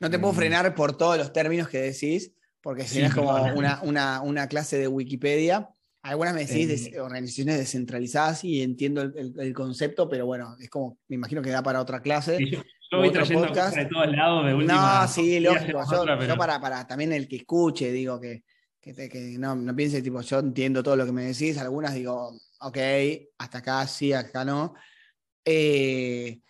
No 0.00 0.10
te 0.10 0.18
puedo 0.18 0.32
mm. 0.32 0.36
frenar 0.36 0.74
por 0.74 0.96
todos 0.96 1.18
los 1.18 1.32
términos 1.32 1.68
que 1.68 1.78
decís, 1.78 2.34
porque 2.60 2.84
si 2.84 3.00
no 3.00 3.06
es 3.06 3.14
como 3.14 3.30
una, 3.82 4.48
clase 4.48 4.78
de 4.78 4.88
Wikipedia. 4.88 5.68
Algunas 6.08 6.34
me 6.34 6.46
decís 6.46 6.86
eh, 6.86 7.00
organizaciones 7.00 7.58
descentralizadas 7.58 8.42
y 8.42 8.62
entiendo 8.62 9.02
el, 9.02 9.52
concepto, 9.52 10.08
pero 10.08 10.24
bueno, 10.24 10.56
es 10.58 10.70
como, 10.70 10.98
me 11.08 11.16
imagino 11.16 11.42
que 11.42 11.50
da 11.50 11.62
para 11.62 11.82
otra 11.82 12.00
clase. 12.00 12.38
yo, 12.50 12.62
voy 12.92 13.10
trayendo 13.10 13.46
de 13.46 13.84
todos 13.84 14.10
lados 14.10 14.46
de 14.46 14.54
última. 14.54 15.02
No, 15.02 15.08
sí, 15.08 15.38
lógico. 15.38 15.82
Yo, 15.90 16.36
para, 16.36 16.58
para, 16.58 16.86
también 16.86 17.12
el 17.12 17.28
que 17.28 17.36
escuche, 17.36 17.92
digo 17.92 18.18
que, 18.18 18.42
que, 18.80 19.36
no, 19.38 19.54
no 19.54 19.76
piense, 19.76 20.00
tipo, 20.00 20.22
yo 20.22 20.38
entiendo 20.38 20.82
todo 20.82 20.96
lo 20.96 21.04
que 21.04 21.12
me 21.12 21.24
decís. 21.24 21.58
Algunas 21.58 21.92
digo, 21.92 22.32
ok, 22.60 22.78
hasta 23.36 23.58
acá 23.58 23.86
sí, 23.86 24.14
acá 24.14 24.46
no. 24.46 24.74
Eh, 25.44 26.40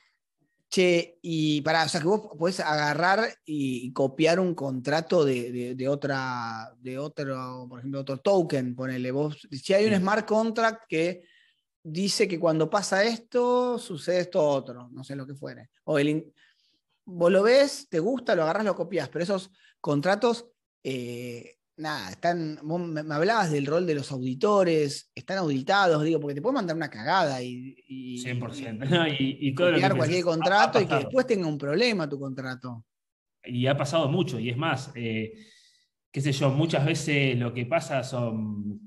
che, 0.69 1.19
y 1.23 1.61
para, 1.63 1.85
o 1.85 1.89
sea, 1.89 2.01
que 2.01 2.07
vos 2.07 2.29
podés 2.39 2.61
agarrar 2.61 3.29
y, 3.45 3.93
copiar 3.93 4.39
un 4.39 4.55
contrato 4.55 5.25
de, 5.25 5.75
de, 5.75 5.89
otra, 5.89 6.75
de 6.79 6.99
otro, 6.99 7.67
por 7.69 7.81
ejemplo, 7.81 8.01
otro 8.01 8.19
token, 8.19 8.75
ponele. 8.75 9.11
Vos, 9.11 9.49
si 9.51 9.75
hay 9.75 9.87
un 9.87 9.95
smart 9.95 10.27
contract 10.27 10.83
que 10.89 11.23
dice 11.83 12.29
que 12.29 12.39
cuando 12.39 12.69
pasa 12.69 13.05
esto, 13.05 13.79
sucede 13.79 14.21
esto 14.21 14.47
otro, 14.47 14.89
no 14.91 15.05
sé 15.05 15.17
lo 15.17 15.27
que 15.27 15.35
fuere. 15.35 15.71
O 15.85 15.99
el, 15.99 16.33
vos 17.05 17.33
lo 17.33 17.43
ves, 17.43 17.89
te 17.89 17.99
gusta, 17.99 18.35
lo 18.35 18.43
agarras, 18.43 18.65
lo 18.65 18.75
copias, 18.75 19.09
pero 19.09 19.23
esos 19.23 19.51
contratos 19.81 20.47
eh, 20.83 21.58
nada, 21.79 22.11
están, 22.11 22.59
me, 22.65 23.15
hablabas 23.15 23.51
del 23.51 23.67
rol 23.67 23.87
de 23.87 23.95
los 23.95 24.11
auditores, 24.13 25.11
están 25.15 25.39
auditados, 25.39 26.03
digo, 26.05 26.21
porque 26.21 26.35
te 26.35 26.43
pueden 26.43 26.57
mandar 26.57 26.77
una 26.77 26.91
cagada 26.91 27.43
y, 27.43 27.77
100%. 27.89 29.17
y, 29.19 29.55
copiar 29.55 29.97
cualquier 29.97 30.25
contrato 30.25 30.81
y 30.81 30.87
que 30.87 30.95
después 30.97 31.27
tenga 31.27 31.47
un 31.47 31.59
problema 31.59 32.09
tu 32.09 32.19
contrato. 32.19 32.85
Y 33.45 33.67
ha 33.67 33.77
pasado 33.77 34.09
mucho, 34.09 34.39
y 34.39 34.51
es 34.51 34.57
más, 34.57 34.93
eh, 34.95 35.33
qué 36.11 36.21
sé 36.21 36.33
yo, 36.33 36.51
muchas 36.51 36.85
veces 36.85 37.39
lo 37.39 37.55
que 37.55 37.67
pasa 37.67 38.03
son 38.03 38.81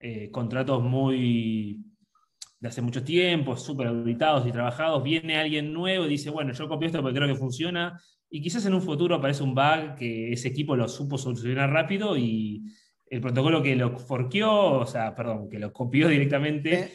eh, 0.00 0.30
contratos 0.30 0.82
muy 0.82 1.87
de 2.60 2.68
hace 2.68 2.82
mucho 2.82 3.04
tiempo, 3.04 3.56
súper 3.56 3.86
auditados 3.88 4.46
y 4.46 4.52
trabajados, 4.52 5.02
viene 5.02 5.36
alguien 5.36 5.72
nuevo 5.72 6.06
y 6.06 6.08
dice, 6.08 6.30
bueno, 6.30 6.52
yo 6.52 6.68
copio 6.68 6.86
esto 6.86 7.00
porque 7.00 7.16
creo 7.16 7.28
que 7.28 7.34
funciona, 7.34 8.00
y 8.30 8.42
quizás 8.42 8.66
en 8.66 8.74
un 8.74 8.82
futuro 8.82 9.14
aparece 9.14 9.42
un 9.42 9.54
bug 9.54 9.94
que 9.96 10.32
ese 10.32 10.48
equipo 10.48 10.76
lo 10.76 10.88
supo 10.88 11.16
solucionar 11.16 11.70
rápido 11.70 12.16
y 12.16 12.62
el 13.06 13.20
protocolo 13.20 13.62
que 13.62 13.74
lo 13.74 13.96
forqueó, 13.98 14.80
o 14.80 14.86
sea, 14.86 15.14
perdón, 15.14 15.48
que 15.48 15.58
lo 15.58 15.72
copió 15.72 16.08
directamente, 16.08 16.92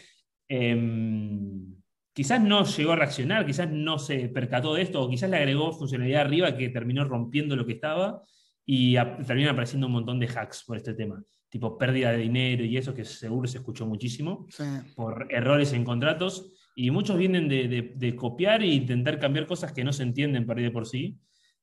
em, 0.48 1.76
quizás 2.14 2.42
no 2.42 2.66
llegó 2.66 2.92
a 2.92 2.98
reaccionar, 2.98 3.46
quizás 3.46 3.70
no 3.72 3.98
se 3.98 4.30
percató 4.30 4.74
de 4.76 4.84
esto, 4.84 5.02
o 5.02 5.10
quizás 5.10 5.30
le 5.30 5.38
agregó 5.38 5.74
funcionalidad 5.74 6.22
arriba 6.22 6.56
que 6.56 6.70
terminó 6.70 7.04
rompiendo 7.06 7.56
lo 7.56 7.66
que 7.66 7.74
estaba 7.74 8.22
y 8.66 8.96
terminan 9.26 9.54
apareciendo 9.54 9.88
un 9.88 9.94
montón 9.94 10.20
de 10.20 10.28
hacks 10.28 10.64
por 10.66 10.78
este 10.78 10.94
tema, 10.94 11.24
tipo 11.54 11.78
pérdida 11.78 12.12
de 12.12 12.18
dinero 12.18 12.66
y 12.66 12.78
eso 12.78 12.96
que 12.96 13.06
seguro 13.06 13.48
se 13.48 13.60
escuchó 13.60 13.86
muchísimo 13.86 14.48
por 14.96 15.28
errores 15.30 15.72
en 15.74 15.84
contratos. 15.84 16.52
Y 16.76 16.90
muchos 16.90 17.16
vienen 17.16 17.48
de, 17.48 18.16
copiar 18.16 18.64
e 18.64 18.74
intentar 18.74 19.20
cambiar 19.20 19.46
cosas 19.46 19.72
que 19.72 19.84
no 19.84 19.94
se 19.94 20.02
entienden 20.02 20.48
por 20.48 20.58
ahí 20.58 20.64
de 20.64 20.72
por 20.72 20.88
sí, 20.88 21.16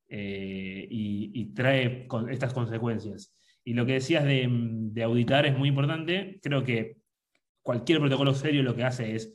eh, 0.07 0.87
y, 0.88 1.46
trae 1.46 2.07
estas 2.31 2.55
consecuencias. 2.55 3.35
Y 3.64 3.74
lo 3.74 3.85
que 3.85 3.94
decías 3.94 4.22
de, 4.22 5.03
auditar 5.03 5.44
es 5.46 5.59
muy 5.59 5.70
importante. 5.70 6.38
Creo 6.40 6.62
que 6.62 6.98
cualquier 7.61 7.98
protocolo 7.98 8.33
serio 8.33 8.62
lo 8.62 8.76
que 8.76 8.85
hace 8.85 9.16
es 9.16 9.35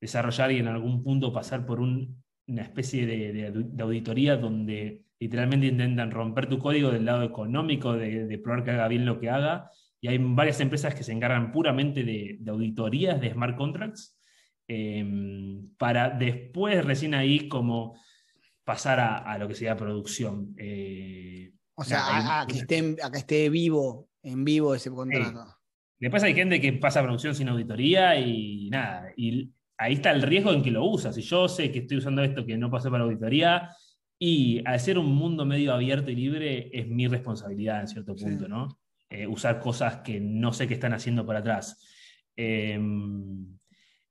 desarrollar 0.00 0.50
y 0.50 0.60
en 0.60 0.68
algún 0.68 1.04
punto 1.04 1.30
pasar 1.30 1.66
por 1.66 1.78
una 1.78 2.62
especie 2.62 3.04
de, 3.04 3.82
auditoría 3.82 4.38
donde 4.38 5.02
literalmente 5.18 5.66
intentan 5.66 6.10
romper 6.10 6.46
tu 6.46 6.58
código 6.58 6.90
del 6.90 7.04
lado 7.04 7.22
económico, 7.22 7.92
de, 7.92 8.40
probar 8.42 8.64
que 8.64 8.70
haga 8.70 8.88
bien 8.88 9.04
lo 9.04 9.20
que 9.20 9.28
haga. 9.28 9.70
Y 10.00 10.08
hay 10.08 10.18
varias 10.18 10.60
empresas 10.60 10.94
que 10.94 11.04
se 11.04 11.12
encargan 11.12 11.52
puramente 11.52 12.04
de, 12.04 12.38
auditorías 12.48 13.20
de 13.20 13.32
smart 13.32 13.56
contracts 13.56 14.16
Em, 14.72 15.74
para 15.76 16.10
después 16.10 16.84
recién 16.84 17.12
ahí 17.12 17.48
como 17.48 17.98
pasar 18.62 19.00
a, 19.00 19.36
lo 19.36 19.48
que 19.48 19.56
sería 19.56 19.76
producción. 19.76 20.54
Eh, 20.56 21.50
o 21.74 21.82
sea, 21.82 22.42
a, 22.42 22.46
que 22.46 22.58
esté, 22.58 22.96
esté, 23.14 23.50
vivo, 23.50 24.08
en 24.22 24.44
vivo 24.44 24.72
ese 24.72 24.88
contrato. 24.92 25.56
Después 25.98 26.22
hay 26.22 26.34
gente 26.34 26.60
que 26.60 26.72
pasa 26.74 27.00
a 27.00 27.02
producción 27.02 27.34
sin 27.34 27.48
auditoría 27.48 28.16
y 28.20 28.70
nada. 28.70 29.12
Y 29.16 29.52
ahí 29.76 29.94
está 29.94 30.12
el 30.12 30.22
riesgo 30.22 30.52
en 30.52 30.62
que 30.62 30.70
lo 30.70 30.84
usas. 30.84 31.16
Si 31.16 31.22
yo 31.22 31.48
sé 31.48 31.72
que 31.72 31.80
estoy 31.80 31.96
usando 31.96 32.22
esto 32.22 32.46
que 32.46 32.56
no 32.56 32.70
pasó 32.70 32.92
para 32.92 33.02
auditoría, 33.02 33.70
y 34.20 34.62
al 34.64 34.78
ser 34.78 34.98
un 34.98 35.12
mundo 35.12 35.44
medio 35.44 35.72
abierto 35.72 36.12
y 36.12 36.14
libre, 36.14 36.70
es 36.72 36.86
mi 36.86 37.08
responsabilidad 37.08 37.80
en 37.80 37.88
cierto 37.88 38.14
punto, 38.14 38.46
¿no? 38.46 38.78
Eh, 39.10 39.26
usar 39.26 39.58
cosas 39.58 39.98
que 39.98 40.20
no 40.20 40.52
sé 40.52 40.68
qué 40.68 40.74
están 40.74 40.92
haciendo 40.92 41.26
por 41.26 41.34
atrás. 41.34 41.84
Em, 42.36 43.58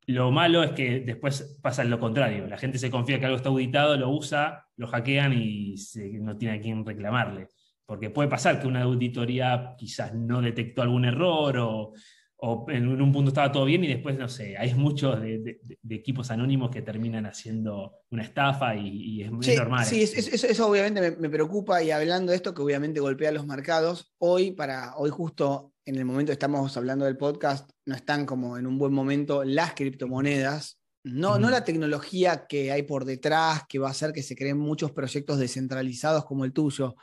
lo 0.07 0.29
malo 0.29 0.61
es 0.61 0.71
que 0.71 0.99
después 0.99 1.57
pasa 1.61 1.83
lo 1.85 1.99
contrario. 1.99 2.47
La 2.47 2.57
gente 2.57 2.77
se 2.77 2.91
confía 2.91 3.17
que 3.17 3.25
algo 3.25 3.37
está 3.37 3.49
auditado, 3.49 3.95
lo 3.95 4.09
usa, 4.09 4.67
lo 4.75 4.87
hackean 4.87 5.33
y 5.33 5.75
no 6.21 6.37
tiene 6.37 6.55
a 6.55 6.61
quién 6.61 6.85
reclamarle. 6.85 7.47
Porque 7.85 8.09
puede 8.09 8.27
pasar 8.27 8.59
que 8.59 8.67
una 8.67 8.81
auditoría 8.81 9.75
quizás 9.77 10.13
no 10.13 10.41
detectó 10.41 10.81
algún 10.81 11.05
error 11.05 11.57
o, 11.59 11.93
o 12.41 12.65
en 12.69 12.87
un 12.87 13.11
punto 13.11 13.29
estaba 13.29 13.51
todo 13.51 13.65
bien 13.65 13.83
y 13.83 13.87
después, 13.87 14.17
no 14.17 14.29
sé, 14.29 14.57
hay 14.57 14.73
muchos 14.73 15.19
de, 15.21 15.59
equipos 15.89 16.31
anónimos 16.31 16.69
que 16.71 16.81
terminan 16.81 17.25
haciendo 17.25 17.97
una 18.11 18.23
estafa 18.23 18.75
y, 18.75 19.23
es 19.23 19.31
muy 19.31 19.45
normal. 19.55 19.85
Sí, 19.85 20.03
eso, 20.03 20.67
obviamente 20.67 21.17
me, 21.17 21.29
preocupa 21.29 21.83
y 21.83 21.91
hablando 21.91 22.31
de 22.31 22.37
esto 22.37 22.53
que 22.53 22.61
obviamente 22.61 23.01
golpea 23.01 23.33
los 23.33 23.45
mercados, 23.45 24.13
hoy, 24.19 24.51
para, 24.51 24.95
hoy 24.95 25.09
justo 25.09 25.73
en 25.85 25.95
el 25.95 26.05
momento 26.05 26.29
que 26.29 26.33
estamos 26.33 26.77
hablando 26.77 27.03
del 27.03 27.17
podcast, 27.17 27.69
no 27.85 27.95
están 27.95 28.25
como 28.25 28.57
en 28.57 28.67
un 28.67 28.77
buen 28.77 28.93
momento 28.93 29.43
las 29.43 29.73
criptomonedas, 29.73 30.79
no, 31.03 31.39
no 31.39 31.49
la 31.49 31.65
tecnología 31.65 32.45
que 32.47 32.71
hay 32.71 32.83
por 32.83 33.03
detrás, 33.03 33.63
que 33.67 33.79
va 33.79 33.89
a 33.89 33.91
hacer 33.91 34.13
que 34.13 34.23
se 34.23 34.35
creen 34.35 34.57
muchos 34.57 34.91
proyectos 34.91 35.39
descentralizados 35.39 36.23
como 36.23 36.45
el 36.45 36.53
tuyo, 36.53 36.95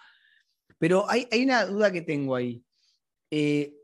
pero 0.79 1.11
hay, 1.11 1.29
hay 1.31 1.45
una 1.45 1.67
duda 1.67 1.93
que 1.93 2.03
tengo 2.03 2.35
ahí. 2.35 2.63
Eh, 3.31 3.76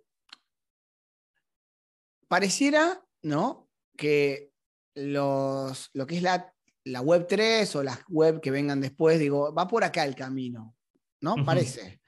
pareciera, 2.33 3.05
¿no? 3.21 3.69
Que 3.95 4.55
los, 4.95 5.91
lo 5.93 6.07
que 6.07 6.17
es 6.17 6.23
la, 6.23 6.51
la 6.83 7.03
web 7.03 7.27
3 7.29 7.77
o 7.77 7.83
las 7.83 7.99
web 8.09 8.41
que 8.41 8.51
vengan 8.51 8.81
después, 8.81 9.19
digo, 9.19 9.53
va 9.53 9.69
por 9.69 9.85
acá 9.85 10.07
el 10.07 10.15
camino, 10.15 10.75
¿no? 11.21 11.35
Parece. 11.45 12.01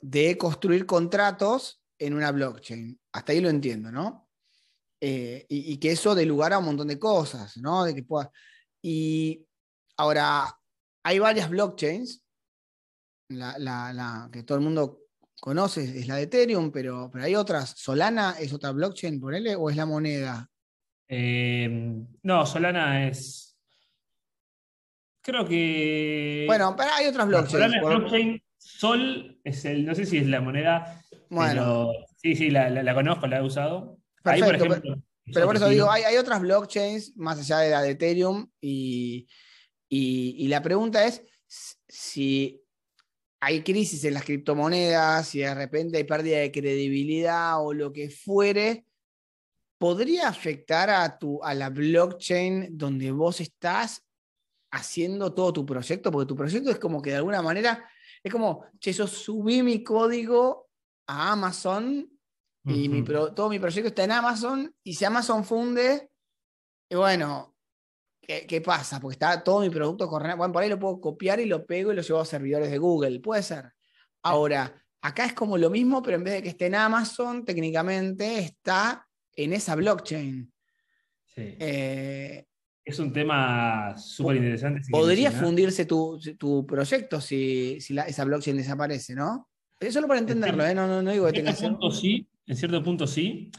De 0.00 0.38
construir 0.38 0.86
contratos 0.86 1.82
en 1.98 2.14
una 2.14 2.32
blockchain. 2.32 2.98
Hasta 3.12 3.32
ahí 3.32 3.42
lo 3.42 3.50
entiendo, 3.50 3.92
¿no? 3.92 4.26
Eh, 5.02 5.44
y, 5.50 5.76
que 5.76 5.92
eso 5.92 6.14
dé 6.14 6.24
lugar 6.24 6.54
a 6.54 6.58
un 6.58 6.64
montón 6.64 6.88
de 6.88 6.98
cosas, 6.98 7.58
¿no? 7.58 7.84
De 7.84 7.94
que 7.94 8.04
pueda... 8.04 8.32
Y 8.80 9.46
ahora, 9.98 10.46
hay 11.02 11.18
varias 11.18 11.50
blockchains, 11.50 12.24
la, 13.28 13.58
la, 13.58 14.30
que 14.32 14.44
todo 14.44 14.56
el 14.56 14.64
mundo 14.64 15.03
conoces 15.44 15.90
es 15.94 16.08
la 16.08 16.16
de 16.16 16.22
Ethereum, 16.22 16.72
pero, 16.72 17.10
pero 17.12 17.22
hay 17.22 17.34
otras. 17.34 17.74
¿Solana 17.76 18.34
es 18.40 18.54
otra 18.54 18.70
blockchain, 18.70 19.20
por 19.20 19.34
él, 19.34 19.54
o 19.58 19.68
es 19.68 19.76
la 19.76 19.84
moneda? 19.84 20.50
Eh, 21.06 21.68
no, 22.22 22.46
Solana 22.46 23.06
es. 23.06 23.54
Creo 25.20 25.46
que. 25.46 26.44
Bueno, 26.46 26.74
pero 26.74 26.88
hay 26.94 27.08
otras 27.08 27.26
blockchains. 27.26 27.52
Solana 27.52 27.76
es 27.76 27.82
blockchain. 27.82 28.42
Sol 28.56 29.38
es 29.44 29.66
el. 29.66 29.84
No 29.84 29.94
sé 29.94 30.06
si 30.06 30.16
es 30.16 30.26
la 30.26 30.40
moneda. 30.40 31.02
Bueno. 31.28 31.90
sí, 32.16 32.34
sí, 32.34 32.48
la, 32.48 32.94
conozco, 32.94 33.26
la 33.26 33.40
he 33.40 33.42
usado. 33.42 33.98
Perfecto, 34.22 34.46
por 34.46 34.54
ejemplo, 34.54 35.02
pero, 35.30 35.46
por 35.46 35.56
eso 35.56 35.68
digo, 35.68 35.90
hay, 35.90 36.04
hay, 36.04 36.16
otras 36.16 36.40
blockchains 36.40 37.18
más 37.18 37.38
allá 37.38 37.58
de 37.58 37.70
la 37.70 37.82
de 37.82 37.90
Ethereum 37.90 38.48
y, 38.62 39.28
y 39.90 40.48
la 40.48 40.62
pregunta 40.62 41.04
es 41.04 41.22
si 41.86 42.63
hay 43.44 43.62
crisis 43.62 44.02
en 44.04 44.14
las 44.14 44.24
criptomonedas 44.24 45.34
y 45.34 45.40
de 45.40 45.54
repente 45.54 45.98
hay 45.98 46.04
pérdida 46.04 46.38
de 46.38 46.50
credibilidad 46.50 47.62
o 47.62 47.74
lo 47.74 47.92
que 47.92 48.08
fuere, 48.08 48.86
¿podría 49.76 50.28
afectar 50.28 50.88
a, 50.88 51.18
tu, 51.18 51.44
a 51.44 51.52
la 51.52 51.68
blockchain 51.68 52.78
donde 52.78 53.12
vos 53.12 53.42
estás 53.42 54.02
haciendo 54.70 55.34
todo 55.34 55.52
tu 55.52 55.66
proyecto? 55.66 56.10
Porque 56.10 56.28
tu 56.28 56.34
proyecto 56.34 56.70
es 56.70 56.78
como 56.78 57.02
que 57.02 57.10
de 57.10 57.16
alguna 57.16 57.42
manera, 57.42 57.86
es 58.22 58.32
como, 58.32 58.64
che, 58.80 58.94
yo 58.94 59.06
subí 59.06 59.62
mi 59.62 59.84
código 59.84 60.70
a 61.06 61.32
Amazon 61.32 62.10
y 62.66 63.02
todo 63.02 63.50
mi 63.50 63.58
proyecto 63.58 63.88
está 63.88 64.04
en 64.04 64.12
Amazon 64.12 64.74
y 64.82 64.94
si 64.94 65.04
Amazon 65.04 65.44
funde, 65.44 66.10
y 66.88 66.96
bueno, 66.96 67.53
¿Qué, 68.26 68.60
pasa? 68.60 69.00
Porque 69.00 69.14
está 69.14 69.42
todo 69.42 69.60
mi 69.60 69.70
producto 69.70 70.08
corriendo. 70.08 70.38
Bueno, 70.38 70.52
por 70.52 70.62
ahí 70.62 70.68
lo 70.68 70.78
puedo 70.78 71.00
copiar 71.00 71.40
y 71.40 71.46
lo 71.46 71.64
pego 71.66 71.92
y 71.92 71.96
lo 71.96 72.02
llevo 72.02 72.20
a 72.20 72.24
servidores 72.24 72.70
de 72.70 72.78
Google. 72.78 73.20
Puede 73.20 73.42
ser. 73.42 73.72
Ahora, 74.22 74.72
acá 75.02 75.26
es 75.26 75.34
como 75.34 75.58
lo 75.58 75.70
mismo, 75.70 76.02
pero 76.02 76.16
en 76.16 76.24
vez 76.24 76.34
de 76.34 76.42
que 76.42 76.48
esté 76.50 76.66
en 76.66 76.76
Amazon, 76.76 77.44
técnicamente 77.44 78.38
está 78.38 79.06
en 79.36 79.52
esa 79.52 79.74
blockchain. 79.74 80.50
Sí. 81.34 81.56
Eh, 81.58 82.44
es 82.84 82.98
un 82.98 83.12
tema 83.12 83.96
súper 83.96 84.36
interesante. 84.36 84.82
podría 84.90 85.30
fundirse 85.30 85.86
tu, 85.86 86.66
proyecto 86.66 87.20
si, 87.20 87.78
esa 87.78 88.24
blockchain 88.24 88.56
desaparece, 88.56 89.14
¿no? 89.14 89.48
Eso 89.80 89.94
solo 89.94 90.08
para 90.08 90.20
entenderlo, 90.20 90.64
¿eh? 90.64 90.74
no, 90.74 90.86
no, 90.86 91.02
no, 91.02 91.10
digo 91.10 91.26
que 91.26 91.32
tenga 91.32 91.52
punto, 91.52 91.90
sí, 91.90 92.26
En 92.46 92.56
cierto 92.56 92.82
punto 92.82 93.06
sí. 93.06 93.50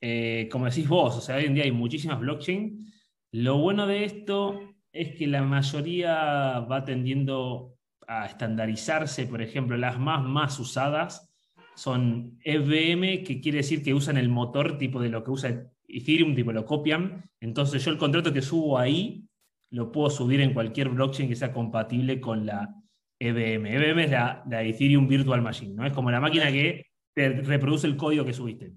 Eh, 0.00 0.48
como 0.50 0.66
decís 0.66 0.88
vos, 0.88 1.16
o 1.16 1.20
sea, 1.20 1.36
hoy 1.36 1.44
en 1.44 1.54
día 1.54 1.64
hay 1.64 1.70
muchísimas 1.70 2.18
blockchains 2.18 2.91
lo 3.32 3.58
bueno 3.58 3.86
de 3.86 4.04
esto 4.04 4.60
es 4.92 5.16
que 5.16 5.26
la 5.26 5.42
mayoría 5.42 6.60
va 6.60 6.84
tendiendo 6.84 7.76
a 8.06 8.26
estandarizarse, 8.26 9.26
por 9.26 9.40
ejemplo, 9.40 9.76
las 9.76 9.98
más, 9.98 10.22
más 10.22 10.58
usadas 10.58 11.32
son 11.74 12.38
EVM, 12.44 13.24
que 13.24 13.40
quiere 13.40 13.58
decir 13.58 13.82
que 13.82 13.94
usan 13.94 14.18
el 14.18 14.28
motor 14.28 14.76
tipo 14.76 15.00
de 15.00 15.08
lo 15.08 15.24
que 15.24 15.30
usa 15.30 15.72
Ethereum, 15.88 16.34
tipo 16.34 16.52
lo 16.52 16.66
copian. 16.66 17.30
Entonces 17.40 17.84
yo 17.84 17.90
el 17.90 17.98
contrato 17.98 18.32
que 18.32 18.42
subo 18.42 18.78
ahí 18.78 19.26
lo 19.70 19.90
puedo 19.90 20.10
subir 20.10 20.40
en 20.40 20.52
cualquier 20.52 20.90
blockchain 20.90 21.28
que 21.28 21.36
sea 21.36 21.52
compatible 21.52 22.20
con 22.20 22.44
la 22.44 22.74
EVM. 23.18 23.66
EVM 23.66 23.98
es 24.00 24.10
la, 24.10 24.44
Ethereum 24.62 25.08
Virtual 25.08 25.40
Machine, 25.40 25.74
¿no? 25.74 25.86
Es 25.86 25.92
como 25.92 26.10
la 26.10 26.20
máquina 26.20 26.52
que 26.52 26.86
te 27.14 27.30
reproduce 27.30 27.86
el 27.86 27.96
código 27.96 28.24
que 28.24 28.32
subiste, 28.34 28.74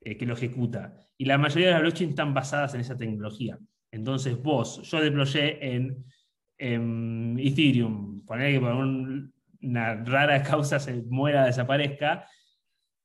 eh, 0.00 0.16
que 0.16 0.26
lo 0.26 0.34
ejecuta. 0.34 0.94
Y 1.16 1.26
la 1.26 1.38
mayoría 1.38 1.68
de 1.68 1.72
las 1.74 1.82
blockchains 1.82 2.10
están 2.10 2.34
basadas 2.34 2.74
en 2.74 2.80
esa 2.80 2.96
tecnología. 2.96 3.58
Entonces 3.92 4.42
vos, 4.42 4.82
yo 4.82 5.00
deployé 5.00 5.74
en, 5.74 6.04
Ethereum, 6.58 8.24
poner 8.24 8.52
que 8.52 8.60
por 8.60 8.72
una 8.72 10.04
rara 10.04 10.42
causa 10.42 10.78
se 10.78 11.02
muera, 11.02 11.44
desaparezca, 11.44 12.26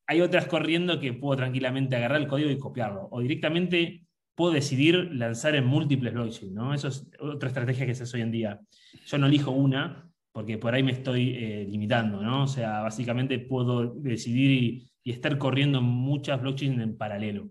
hay 0.07 0.21
otras 0.21 0.45
corriendo 0.47 0.99
que 0.99 1.13
puedo 1.13 1.37
tranquilamente 1.37 1.95
agarrar 1.95 2.21
el 2.21 2.27
código 2.27 2.49
y 2.49 2.57
copiarlo. 2.57 3.07
O 3.11 3.19
directamente 3.19 4.07
puedo 4.35 4.53
decidir 4.53 5.09
lanzar 5.11 5.55
en 5.55 5.65
múltiples 5.65 6.13
blockchains, 6.13 6.53
¿no? 6.53 6.73
Eso 6.73 6.87
es 6.87 7.09
otra 7.19 7.49
estrategia 7.49 7.85
que 7.85 7.95
se 7.95 8.03
hace 8.03 8.17
hoy 8.17 8.23
en 8.23 8.31
día. 8.31 8.59
Yo 9.05 9.17
no 9.17 9.25
elijo 9.25 9.51
una, 9.51 10.07
porque 10.31 10.57
por 10.59 10.75
ahí 10.75 10.83
me 10.83 10.91
estoy 10.91 11.35
eh, 11.35 11.65
limitando, 11.67 12.21
¿no? 12.21 12.43
O 12.43 12.47
sea, 12.47 12.81
básicamente 12.81 13.39
puedo 13.39 13.95
decidir 13.95 14.51
y, 14.51 15.11
estar 15.11 15.37
corriendo 15.37 15.81
muchas 15.81 16.41
blockchains 16.41 16.81
en 16.81 16.97
paralelo, 16.97 17.49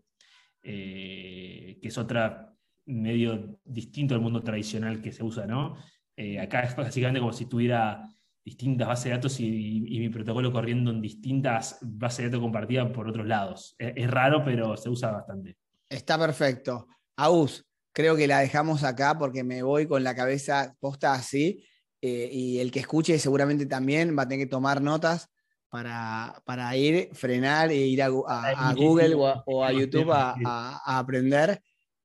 eh, 0.63 1.79
que 1.81 1.89
es 1.89 1.97
otra 1.97 2.46
medio 2.87 3.59
distinto 3.65 4.15
al 4.15 4.21
mundo 4.21 4.43
tradicional 4.43 5.03
que 5.03 5.13
se 5.13 5.25
usa, 5.25 5.47
¿no? 5.47 5.77
Eh, 6.17 6.41
acá 6.41 6.61
es 6.61 6.75
básicamente 6.75 7.21
como 7.21 7.33
si 7.33 7.47
tuviera 7.47 8.09
distintas 8.45 8.87
bases 8.87 9.05
de 9.05 9.11
datos 9.11 9.41
y, 9.41 9.99
mi 9.99 10.09
protocolo 10.09 10.53
corriendo 10.53 10.93
en 10.93 11.03
distintas 11.03 11.79
bases 11.83 12.19
de 12.19 12.25
datos 12.27 12.41
compartidas 12.41 12.91
por 12.93 13.09
otros 13.09 13.27
lados. 13.27 13.75
Es, 13.77 14.09
raro, 14.09 14.45
pero 14.45 14.77
se 14.77 14.89
usa 14.89 15.11
bastante. 15.11 15.57
Está 15.89 16.17
perfecto. 16.17 16.87
Aus, 17.17 17.67
creo 17.93 18.17
que 18.17 18.29
la 18.29 18.39
dejamos 18.39 18.85
acá 18.85 19.19
porque 19.19 19.43
me 19.43 19.63
voy 19.63 19.87
con 19.87 20.05
la 20.05 20.15
cabeza 20.15 20.75
posta 20.79 21.13
así 21.13 21.65
eh, 22.01 22.31
y 22.33 22.61
el 22.61 22.71
que 22.71 22.81
escuche 22.81 23.19
seguramente 23.19 23.67
también 23.67 24.17
va 24.17 24.23
a 24.23 24.29
tener 24.29 24.47
que 24.47 24.51
tomar 24.51 24.81
notas 24.81 25.29
para, 25.69 26.77
ir, 26.77 27.11
frenar 27.13 27.71
e 27.71 27.77
ir 27.77 28.03
a, 28.03 28.09
Google 28.09 29.15
o 29.17 29.65
a, 29.65 29.73
YouTube 29.73 30.11
a 30.11 30.99
aprender. 30.99 31.61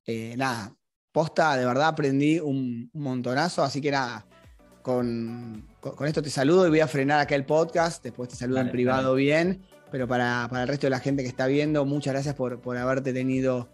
Eh, 0.06 0.34
nada, 0.36 0.74
posta, 1.12 1.56
de 1.56 1.64
verdad 1.64 1.88
aprendí 1.88 2.40
un, 2.40 2.90
montonazo, 2.92 3.62
así 3.62 3.80
que 3.80 3.90
nada, 3.90 4.26
con, 4.82 5.68
esto 6.06 6.22
te 6.22 6.30
saludo 6.30 6.66
y 6.66 6.70
voy 6.70 6.80
a 6.80 6.88
frenar 6.88 7.20
acá 7.20 7.34
el 7.34 7.44
podcast, 7.44 8.02
después 8.02 8.28
te 8.28 8.36
saludo 8.36 8.60
en 8.60 8.70
privado 8.70 9.14
bien, 9.14 9.62
pero 9.90 10.08
para, 10.08 10.48
el 10.50 10.68
resto 10.68 10.86
de 10.86 10.90
la 10.90 11.00
gente 11.00 11.22
que 11.22 11.28
está 11.28 11.46
viendo, 11.46 11.84
muchas 11.84 12.14
gracias 12.14 12.34
por, 12.34 12.76
haberte 12.76 13.12
tenido 13.12 13.68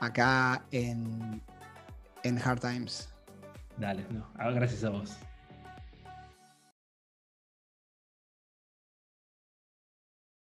acá 0.00 0.64
en, 0.70 1.42
en 2.24 2.38
Hard 2.38 2.60
Times. 2.60 3.08
Dale, 3.78 4.04
no, 4.10 4.26
gracias 4.54 4.84
a 4.84 4.90
vos. 4.90 5.16